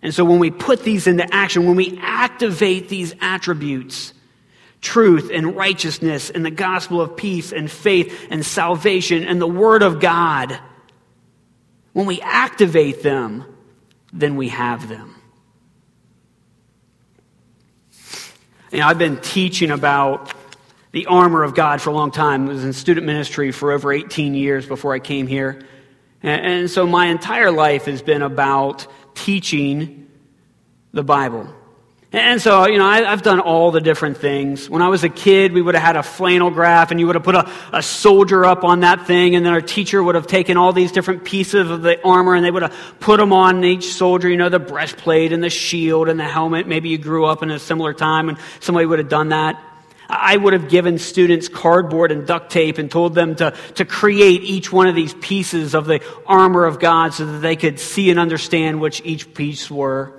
And 0.00 0.14
so 0.14 0.24
when 0.24 0.38
we 0.38 0.50
put 0.50 0.84
these 0.84 1.08
into 1.08 1.26
action, 1.34 1.66
when 1.66 1.76
we 1.76 1.98
activate 2.00 2.88
these 2.88 3.14
attributes, 3.20 4.12
truth 4.80 5.30
and 5.32 5.56
righteousness 5.56 6.30
and 6.30 6.44
the 6.44 6.50
gospel 6.52 7.00
of 7.00 7.16
peace 7.16 7.52
and 7.52 7.68
faith 7.68 8.28
and 8.30 8.46
salvation 8.46 9.24
and 9.24 9.40
the 9.40 9.46
word 9.46 9.82
of 9.82 9.98
God, 9.98 10.56
when 11.94 12.06
we 12.06 12.20
activate 12.20 13.02
them, 13.02 13.46
then 14.14 14.36
we 14.36 14.48
have 14.48 14.88
them. 14.88 15.14
You 18.70 18.78
know, 18.78 18.86
I've 18.86 18.98
been 18.98 19.20
teaching 19.20 19.70
about 19.70 20.32
the 20.92 21.06
armor 21.06 21.42
of 21.42 21.54
God 21.54 21.82
for 21.82 21.90
a 21.90 21.92
long 21.92 22.12
time. 22.12 22.46
I 22.46 22.52
was 22.52 22.64
in 22.64 22.72
student 22.72 23.06
ministry 23.06 23.50
for 23.50 23.72
over 23.72 23.92
18 23.92 24.34
years 24.34 24.64
before 24.64 24.94
I 24.94 25.00
came 25.00 25.26
here. 25.26 25.66
And, 26.22 26.70
so 26.70 26.86
my 26.86 27.06
entire 27.06 27.50
life 27.50 27.84
has 27.84 28.00
been 28.00 28.22
about 28.22 28.86
teaching 29.14 30.08
the 30.92 31.02
Bible. 31.02 31.52
And 32.14 32.40
so, 32.40 32.68
you 32.68 32.78
know, 32.78 32.86
I, 32.86 33.02
have 33.02 33.22
done 33.22 33.40
all 33.40 33.72
the 33.72 33.80
different 33.80 34.18
things. 34.18 34.70
When 34.70 34.82
I 34.82 34.88
was 34.88 35.02
a 35.02 35.08
kid, 35.08 35.50
we 35.50 35.60
would 35.60 35.74
have 35.74 35.82
had 35.82 35.96
a 35.96 36.02
flannel 36.04 36.48
graph, 36.48 36.92
and 36.92 37.00
you 37.00 37.06
would 37.06 37.16
have 37.16 37.24
put 37.24 37.34
a, 37.34 37.50
a 37.72 37.82
soldier 37.82 38.44
up 38.44 38.62
on 38.62 38.80
that 38.80 39.08
thing, 39.08 39.34
and 39.34 39.44
then 39.44 39.52
our 39.52 39.60
teacher 39.60 40.00
would 40.00 40.14
have 40.14 40.28
taken 40.28 40.56
all 40.56 40.72
these 40.72 40.92
different 40.92 41.24
pieces 41.24 41.68
of 41.68 41.82
the 41.82 42.00
armor, 42.04 42.36
and 42.36 42.44
they 42.44 42.52
would 42.52 42.62
have 42.62 42.76
put 43.00 43.18
them 43.18 43.32
on 43.32 43.64
each 43.64 43.94
soldier, 43.94 44.28
you 44.28 44.36
know, 44.36 44.48
the 44.48 44.60
breastplate 44.60 45.32
and 45.32 45.42
the 45.42 45.50
shield 45.50 46.08
and 46.08 46.20
the 46.20 46.24
helmet. 46.24 46.68
Maybe 46.68 46.88
you 46.88 46.98
grew 46.98 47.24
up 47.24 47.42
in 47.42 47.50
a 47.50 47.58
similar 47.58 47.92
time, 47.92 48.28
and 48.28 48.38
somebody 48.60 48.86
would 48.86 49.00
have 49.00 49.08
done 49.08 49.30
that. 49.30 49.60
I 50.08 50.36
would 50.36 50.52
have 50.52 50.68
given 50.68 50.98
students 50.98 51.48
cardboard 51.48 52.12
and 52.12 52.24
duct 52.24 52.52
tape 52.52 52.78
and 52.78 52.88
told 52.88 53.16
them 53.16 53.34
to, 53.36 53.56
to 53.74 53.84
create 53.84 54.44
each 54.44 54.72
one 54.72 54.86
of 54.86 54.94
these 54.94 55.14
pieces 55.14 55.74
of 55.74 55.86
the 55.86 56.00
armor 56.28 56.64
of 56.64 56.78
God 56.78 57.12
so 57.12 57.26
that 57.26 57.38
they 57.38 57.56
could 57.56 57.80
see 57.80 58.10
and 58.10 58.20
understand 58.20 58.80
which 58.80 59.02
each 59.04 59.34
piece 59.34 59.68
were. 59.68 60.14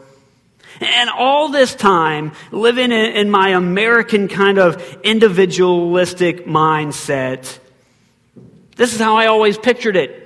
And 0.82 1.10
all 1.10 1.50
this 1.50 1.74
time, 1.74 2.34
living 2.52 2.92
in, 2.92 3.30
my 3.30 3.50
American 3.50 4.28
kind 4.28 4.58
of 4.58 4.98
individualistic 5.04 6.46
mindset, 6.46 7.60
this 8.76 8.94
is 8.94 9.00
how 9.00 9.16
I 9.16 9.28
always 9.28 9.58
pictured 9.58 9.96
it. 9.96 10.22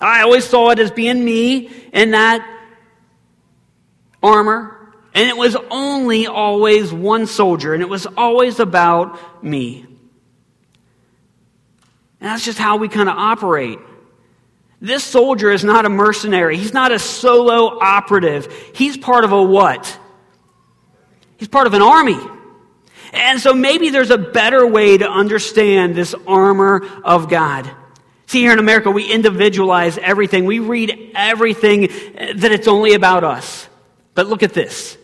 I 0.00 0.22
always 0.22 0.44
saw 0.44 0.70
it 0.70 0.78
as 0.78 0.90
being 0.90 1.24
me 1.24 1.70
in 1.92 2.12
that 2.12 2.44
armor. 4.22 4.76
And 5.12 5.28
it 5.28 5.36
was 5.36 5.56
only 5.70 6.26
always 6.26 6.92
one 6.92 7.26
soldier, 7.26 7.74
and 7.74 7.82
it 7.82 7.88
was 7.88 8.06
always 8.06 8.60
about 8.60 9.42
me. 9.42 9.84
And 12.20 12.30
that's 12.30 12.44
just 12.44 12.58
how 12.58 12.76
we 12.76 12.88
kind 12.88 13.08
of 13.08 13.16
operate. 13.16 13.78
This 14.80 15.04
soldier 15.04 15.50
is 15.50 15.62
not 15.62 15.84
a 15.84 15.90
mercenary. 15.90 16.56
He's 16.56 16.72
not 16.72 16.90
a 16.90 16.98
solo 16.98 17.78
operative. 17.80 18.50
He's 18.74 18.96
part 18.96 19.24
of 19.24 19.32
a 19.32 19.42
what? 19.42 19.98
He's 21.36 21.48
part 21.48 21.66
of 21.66 21.74
an 21.74 21.82
army. 21.82 22.18
And 23.12 23.40
so 23.40 23.52
maybe 23.52 23.90
there's 23.90 24.10
a 24.10 24.18
better 24.18 24.66
way 24.66 24.96
to 24.96 25.08
understand 25.08 25.94
this 25.94 26.14
armor 26.26 26.86
of 27.04 27.28
God. 27.28 27.70
See, 28.26 28.40
here 28.40 28.52
in 28.52 28.58
America, 28.58 28.90
we 28.90 29.10
individualize 29.10 29.98
everything. 29.98 30.44
We 30.44 30.60
read 30.60 31.12
everything 31.14 31.88
that 32.36 32.52
it's 32.52 32.68
only 32.68 32.94
about 32.94 33.24
us. 33.24 33.68
But 34.14 34.28
look 34.28 34.42
at 34.42 34.54
this. 34.54 34.96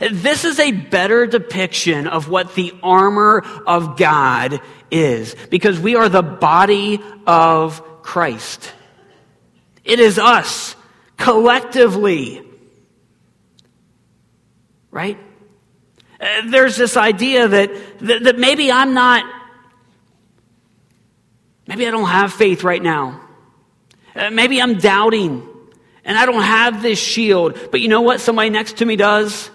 This 0.00 0.44
is 0.44 0.60
a 0.60 0.70
better 0.70 1.26
depiction 1.26 2.06
of 2.06 2.28
what 2.28 2.54
the 2.54 2.72
armor 2.82 3.44
of 3.66 3.96
God 3.96 4.60
is, 4.90 5.34
because 5.50 5.78
we 5.78 5.96
are 5.96 6.08
the 6.08 6.22
body 6.22 7.00
of 7.26 8.02
Christ. 8.02 8.72
It 9.84 10.00
is 10.00 10.18
us 10.18 10.76
collectively. 11.16 12.42
Right? 14.90 15.18
Uh, 16.20 16.26
there's 16.46 16.76
this 16.76 16.96
idea 16.96 17.48
that, 17.48 17.70
that, 18.00 18.24
that 18.24 18.38
maybe 18.38 18.70
I'm 18.70 18.94
not, 18.94 19.24
maybe 21.66 21.86
I 21.86 21.90
don't 21.90 22.08
have 22.08 22.32
faith 22.32 22.64
right 22.64 22.82
now. 22.82 23.20
Uh, 24.14 24.30
maybe 24.30 24.62
I'm 24.62 24.78
doubting 24.78 25.46
and 26.04 26.16
I 26.16 26.26
don't 26.26 26.42
have 26.42 26.82
this 26.82 26.98
shield. 26.98 27.58
But 27.70 27.80
you 27.80 27.88
know 27.88 28.02
what 28.02 28.20
somebody 28.20 28.50
next 28.50 28.78
to 28.78 28.84
me 28.84 28.96
does? 28.96 29.50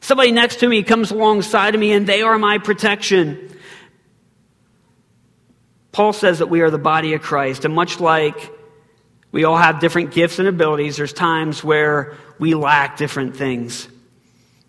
Somebody 0.00 0.32
next 0.32 0.56
to 0.60 0.68
me 0.68 0.82
comes 0.82 1.12
alongside 1.12 1.74
of 1.74 1.80
me 1.80 1.92
and 1.92 2.06
they 2.06 2.22
are 2.22 2.36
my 2.36 2.58
protection. 2.58 3.56
Paul 5.92 6.12
says 6.12 6.40
that 6.40 6.48
we 6.48 6.62
are 6.62 6.70
the 6.70 6.78
body 6.78 7.12
of 7.14 7.20
Christ, 7.20 7.66
and 7.66 7.74
much 7.74 8.00
like 8.00 8.50
we 9.32 9.44
all 9.44 9.56
have 9.56 9.80
different 9.80 10.12
gifts 10.12 10.38
and 10.38 10.46
abilities. 10.46 10.98
There's 10.98 11.12
times 11.12 11.64
where 11.64 12.16
we 12.38 12.54
lack 12.54 12.98
different 12.98 13.34
things. 13.36 13.88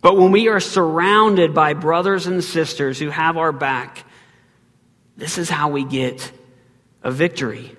But 0.02 0.18
when 0.18 0.32
we 0.32 0.48
are 0.48 0.60
surrounded 0.60 1.54
by 1.54 1.74
brothers 1.74 2.28
and 2.28 2.44
sisters 2.44 2.98
who 2.98 3.10
have 3.10 3.38
our 3.38 3.52
back, 3.52 4.06
this 5.18 5.38
is 5.38 5.50
how 5.50 5.70
we 5.70 5.84
get 5.84 6.32
a 7.04 7.12
victory. 7.12 7.76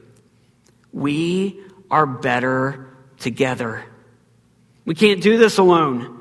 We 0.92 1.61
are 1.90 2.07
better 2.07 2.88
together. 3.18 3.85
We 4.85 4.94
can't 4.94 5.23
do 5.23 5.38
this 5.38 5.59
alone. 5.59 6.20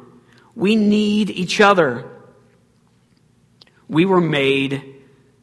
We 0.55 0.75
need 0.75 1.29
each 1.29 1.59
other. 1.59 2.09
We 3.89 4.05
were 4.05 4.21
made 4.21 4.95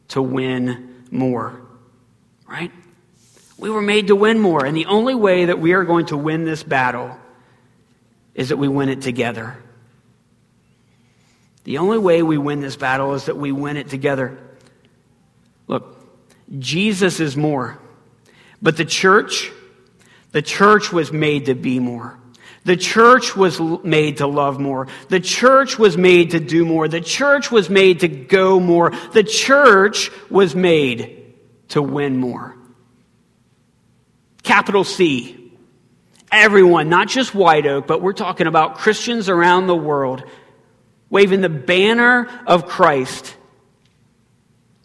to 0.09 0.21
win 0.21 1.05
more, 1.11 1.61
right? 2.47 2.71
We 3.61 3.69
were 3.69 3.81
made 3.83 4.07
to 4.07 4.15
win 4.15 4.39
more. 4.39 4.65
And 4.65 4.75
the 4.75 4.87
only 4.87 5.13
way 5.13 5.45
that 5.45 5.59
we 5.59 5.73
are 5.73 5.85
going 5.85 6.07
to 6.07 6.17
win 6.17 6.45
this 6.45 6.63
battle 6.63 7.15
is 8.33 8.49
that 8.49 8.57
we 8.57 8.67
win 8.67 8.89
it 8.89 9.03
together. 9.03 9.55
The 11.63 11.77
only 11.77 11.99
way 11.99 12.23
we 12.23 12.39
win 12.39 12.59
this 12.61 12.75
battle 12.75 13.13
is 13.13 13.25
that 13.25 13.37
we 13.37 13.51
win 13.51 13.77
it 13.77 13.87
together. 13.87 14.35
Look, 15.67 15.95
Jesus 16.57 17.19
is 17.19 17.37
more. 17.37 17.77
But 18.63 18.77
the 18.77 18.85
church, 18.85 19.51
the 20.31 20.41
church 20.41 20.91
was 20.91 21.11
made 21.11 21.45
to 21.45 21.53
be 21.53 21.79
more. 21.79 22.17
The 22.63 22.77
church 22.77 23.35
was 23.35 23.59
made 23.83 24.17
to 24.17 24.27
love 24.27 24.59
more. 24.59 24.87
The 25.09 25.19
church 25.19 25.77
was 25.77 25.95
made 25.99 26.31
to 26.31 26.39
do 26.39 26.65
more. 26.65 26.87
The 26.87 26.99
church 26.99 27.51
was 27.51 27.69
made 27.69 27.99
to 27.99 28.07
go 28.07 28.59
more. 28.59 28.89
The 29.13 29.23
church 29.23 30.09
was 30.31 30.55
made 30.55 31.35
to 31.69 31.81
win 31.83 32.17
more. 32.17 32.55
Capital 34.43 34.83
C. 34.83 35.53
Everyone, 36.31 36.89
not 36.89 37.07
just 37.07 37.35
White 37.35 37.65
Oak, 37.65 37.87
but 37.87 38.01
we're 38.01 38.13
talking 38.13 38.47
about 38.47 38.75
Christians 38.75 39.29
around 39.29 39.67
the 39.67 39.75
world 39.75 40.23
waving 41.11 41.41
the 41.41 41.49
banner 41.49 42.27
of 42.47 42.65
Christ, 42.65 43.35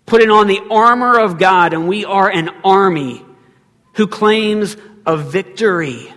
putting 0.04 0.30
on 0.30 0.48
the 0.48 0.60
armor 0.70 1.18
of 1.18 1.38
God, 1.38 1.72
and 1.72 1.88
we 1.88 2.04
are 2.04 2.28
an 2.28 2.50
army 2.64 3.24
who 3.94 4.06
claims 4.06 4.76
a 5.06 5.16
victory. 5.16 6.12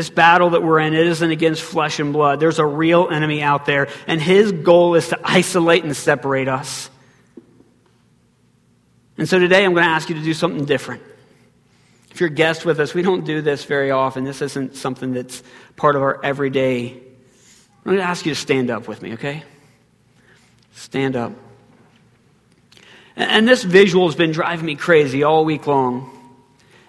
This 0.00 0.08
battle 0.08 0.48
that 0.50 0.62
we're 0.62 0.78
in, 0.78 0.94
it 0.94 1.06
isn't 1.06 1.30
against 1.30 1.60
flesh 1.60 2.00
and 2.00 2.10
blood. 2.10 2.40
There's 2.40 2.58
a 2.58 2.64
real 2.64 3.10
enemy 3.10 3.42
out 3.42 3.66
there, 3.66 3.86
and 4.06 4.18
his 4.18 4.50
goal 4.50 4.94
is 4.94 5.08
to 5.08 5.20
isolate 5.22 5.84
and 5.84 5.94
separate 5.94 6.48
us. 6.48 6.88
And 9.18 9.28
so 9.28 9.38
today 9.38 9.62
I'm 9.62 9.74
going 9.74 9.84
to 9.84 9.90
ask 9.90 10.08
you 10.08 10.14
to 10.14 10.22
do 10.22 10.32
something 10.32 10.64
different. 10.64 11.02
If 12.12 12.18
you're 12.18 12.30
a 12.30 12.32
guest 12.32 12.64
with 12.64 12.80
us, 12.80 12.94
we 12.94 13.02
don't 13.02 13.26
do 13.26 13.42
this 13.42 13.64
very 13.66 13.90
often. 13.90 14.24
This 14.24 14.40
isn't 14.40 14.74
something 14.74 15.12
that's 15.12 15.42
part 15.76 15.96
of 15.96 16.02
our 16.02 16.18
everyday. 16.24 16.92
I'm 16.92 17.84
going 17.84 17.98
to 17.98 18.02
ask 18.02 18.24
you 18.24 18.32
to 18.32 18.40
stand 18.40 18.70
up 18.70 18.88
with 18.88 19.02
me, 19.02 19.12
okay? 19.12 19.44
Stand 20.76 21.14
up. 21.14 21.32
And 23.16 23.46
this 23.46 23.64
visual 23.64 24.08
has 24.08 24.16
been 24.16 24.32
driving 24.32 24.64
me 24.64 24.76
crazy 24.76 25.24
all 25.24 25.44
week 25.44 25.66
long. 25.66 26.19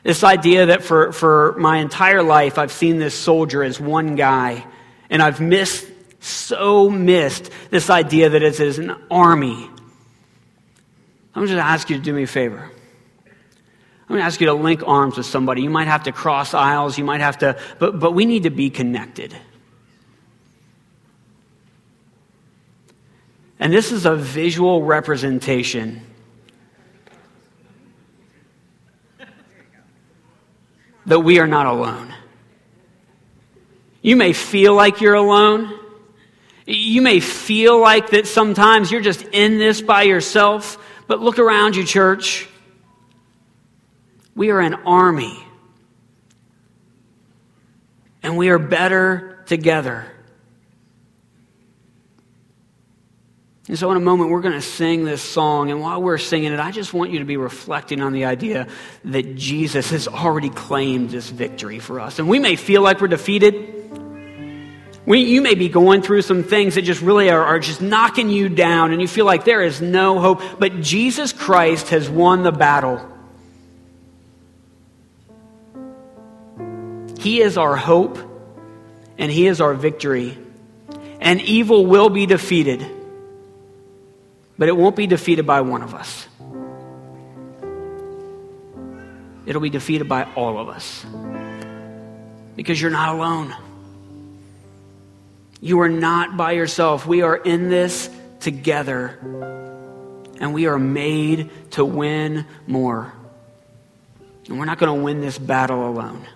This 0.04 0.24
idea 0.24 0.68
that 0.68 0.84
for, 0.84 1.12
for 1.12 1.56
my 1.58 1.78
entire 1.78 2.24
life, 2.24 2.58
I've 2.58 2.72
seen 2.72 2.98
this 2.98 3.14
soldier 3.14 3.64
as 3.64 3.80
one 3.80 4.16
guy, 4.16 4.66
and 5.10 5.22
I've 5.22 5.40
missed, 5.40 5.88
so 6.20 6.90
missed 6.90 7.52
this 7.70 7.90
idea 7.90 8.30
that 8.30 8.42
it 8.42 8.60
is 8.60 8.80
an 8.80 8.96
army. 9.12 9.70
I'm 11.34 11.44
just 11.44 11.54
going 11.54 11.64
to 11.64 11.64
ask 11.64 11.90
you 11.90 11.98
to 11.98 12.02
do 12.02 12.14
me 12.14 12.24
a 12.24 12.28
favor. 12.28 12.60
I'm 12.64 14.08
going 14.08 14.20
to 14.22 14.26
ask 14.26 14.42
you 14.42 14.48
to 14.48 14.54
link 14.54 14.84
arms 14.86 15.18
with 15.18 15.28
somebody. 15.28 15.62
You 15.62 15.70
might 15.70 15.88
have 15.88 16.04
to 16.04 16.12
cross 16.12 16.54
aisles, 16.54 16.98
you 16.98 17.06
might 17.06 17.22
have 17.22 17.38
to, 17.40 17.58
but, 17.80 18.00
but 18.00 18.14
we 18.14 18.26
need 18.26 18.44
to 18.44 18.50
be 18.50 18.70
connected. 18.70 19.36
And 23.60 23.72
this 23.72 23.92
is 23.92 24.08
a 24.08 24.16
visual 24.16 24.82
representation 24.82 26.02
that 31.12 31.20
we 31.20 31.40
are 31.40 31.48
not 31.48 31.66
alone. 31.66 32.16
You 34.02 34.16
may 34.16 34.32
feel 34.32 34.74
like 34.74 35.02
you're 35.02 35.14
alone. 35.14 35.78
You 36.66 37.02
may 37.02 37.20
feel 37.20 37.82
like 37.82 38.12
that 38.12 38.28
sometimes 38.28 38.90
you're 38.90 39.02
just 39.02 39.24
in 39.24 39.60
this 39.60 39.82
by 39.82 40.04
yourself, 40.04 40.78
but 41.08 41.20
look 41.20 41.38
around 41.38 41.76
you, 41.76 41.84
church. 41.84 42.48
We 44.36 44.52
are 44.52 44.62
an 44.62 44.76
army. 44.86 45.38
And 48.24 48.38
we 48.38 48.48
are 48.48 48.60
better 48.60 49.44
together. 49.48 50.10
And 53.72 53.80
so, 53.80 53.90
in 53.90 53.96
a 53.96 54.02
moment, 54.02 54.32
we're 54.32 54.42
going 54.42 54.56
to 54.56 54.62
sing 54.62 55.06
this 55.06 55.22
song. 55.22 55.72
And 55.72 55.80
while 55.80 56.04
we're 56.04 56.18
singing 56.18 56.52
it, 56.52 56.60
I 56.60 56.72
just 56.72 56.94
want 56.94 57.12
you 57.12 57.20
to 57.20 57.26
be 57.26 57.38
reflecting 57.38 58.02
on 58.02 58.12
the 58.12 58.26
idea 58.26 58.68
that 59.06 59.38
Jesus 59.38 59.92
has 59.92 60.10
already 60.10 60.50
claimed 60.50 61.10
this 61.10 61.30
victory 61.30 61.80
for 61.80 62.02
us. 62.02 62.20
And 62.20 62.28
we 62.28 62.38
may 62.38 62.58
feel 62.58 62.82
like 62.82 63.00
we're 63.00 63.08
defeated. 63.08 63.56
We, 65.06 65.22
you 65.22 65.42
may 65.42 65.56
be 65.56 65.70
going 65.70 66.02
through 66.02 66.24
some 66.24 66.44
things 66.44 66.76
that 66.76 66.82
just 66.82 67.02
really 67.02 67.30
are, 67.30 67.42
are 67.42 67.60
just 67.60 67.82
knocking 67.82 68.28
you 68.28 68.50
down, 68.50 68.92
and 68.92 69.02
you 69.02 69.08
feel 69.08 69.24
like 69.24 69.46
there 69.46 69.64
is 69.64 69.80
no 69.80 70.20
hope. 70.20 70.42
But 70.60 70.82
Jesus 70.82 71.32
Christ 71.32 71.92
has 71.92 72.10
won 72.10 72.44
the 72.44 72.52
battle. 72.52 73.00
He 77.22 77.40
is 77.40 77.58
our 77.58 77.78
hope 77.78 78.18
and 79.18 79.32
He 79.32 79.48
is 79.48 79.62
our 79.62 79.76
victory. 79.76 80.38
And 81.22 81.40
evil 81.40 81.86
will 81.86 82.10
be 82.10 82.26
defeated, 82.26 82.86
but 84.62 84.70
it 84.70 84.78
won't 84.78 84.96
be 84.96 85.08
defeated 85.08 85.48
by 85.48 85.62
one 85.62 85.82
of 85.82 85.96
us. 85.96 86.28
It'll 89.48 89.60
be 89.60 89.72
defeated 89.72 90.08
by 90.08 90.26
all 90.36 90.60
of 90.60 90.70
us 90.70 91.04
because 92.56 92.80
you're 92.80 92.92
not 92.92 93.10
alone. 93.10 93.56
You 95.62 95.82
are 95.82 95.90
not 95.90 96.38
by 96.38 96.52
yourself. 96.52 97.08
We 97.08 97.24
are 97.24 97.36
in 97.36 97.70
this 97.70 98.08
together, 98.40 99.18
and 100.40 100.54
we 100.54 100.68
are 100.68 100.78
made 100.78 101.50
to 101.72 101.84
win 101.84 102.46
more. 102.68 103.12
And 104.48 104.60
we're 104.60 104.66
not 104.66 104.78
going 104.78 104.96
to 104.96 105.04
win 105.04 105.22
this 105.22 105.40
battle 105.40 105.90
alone. 105.90 106.28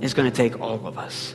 It's 0.00 0.14
going 0.14 0.30
to 0.30 0.34
take 0.34 0.58
all 0.58 0.86
of 0.86 0.96
us. 0.96 1.34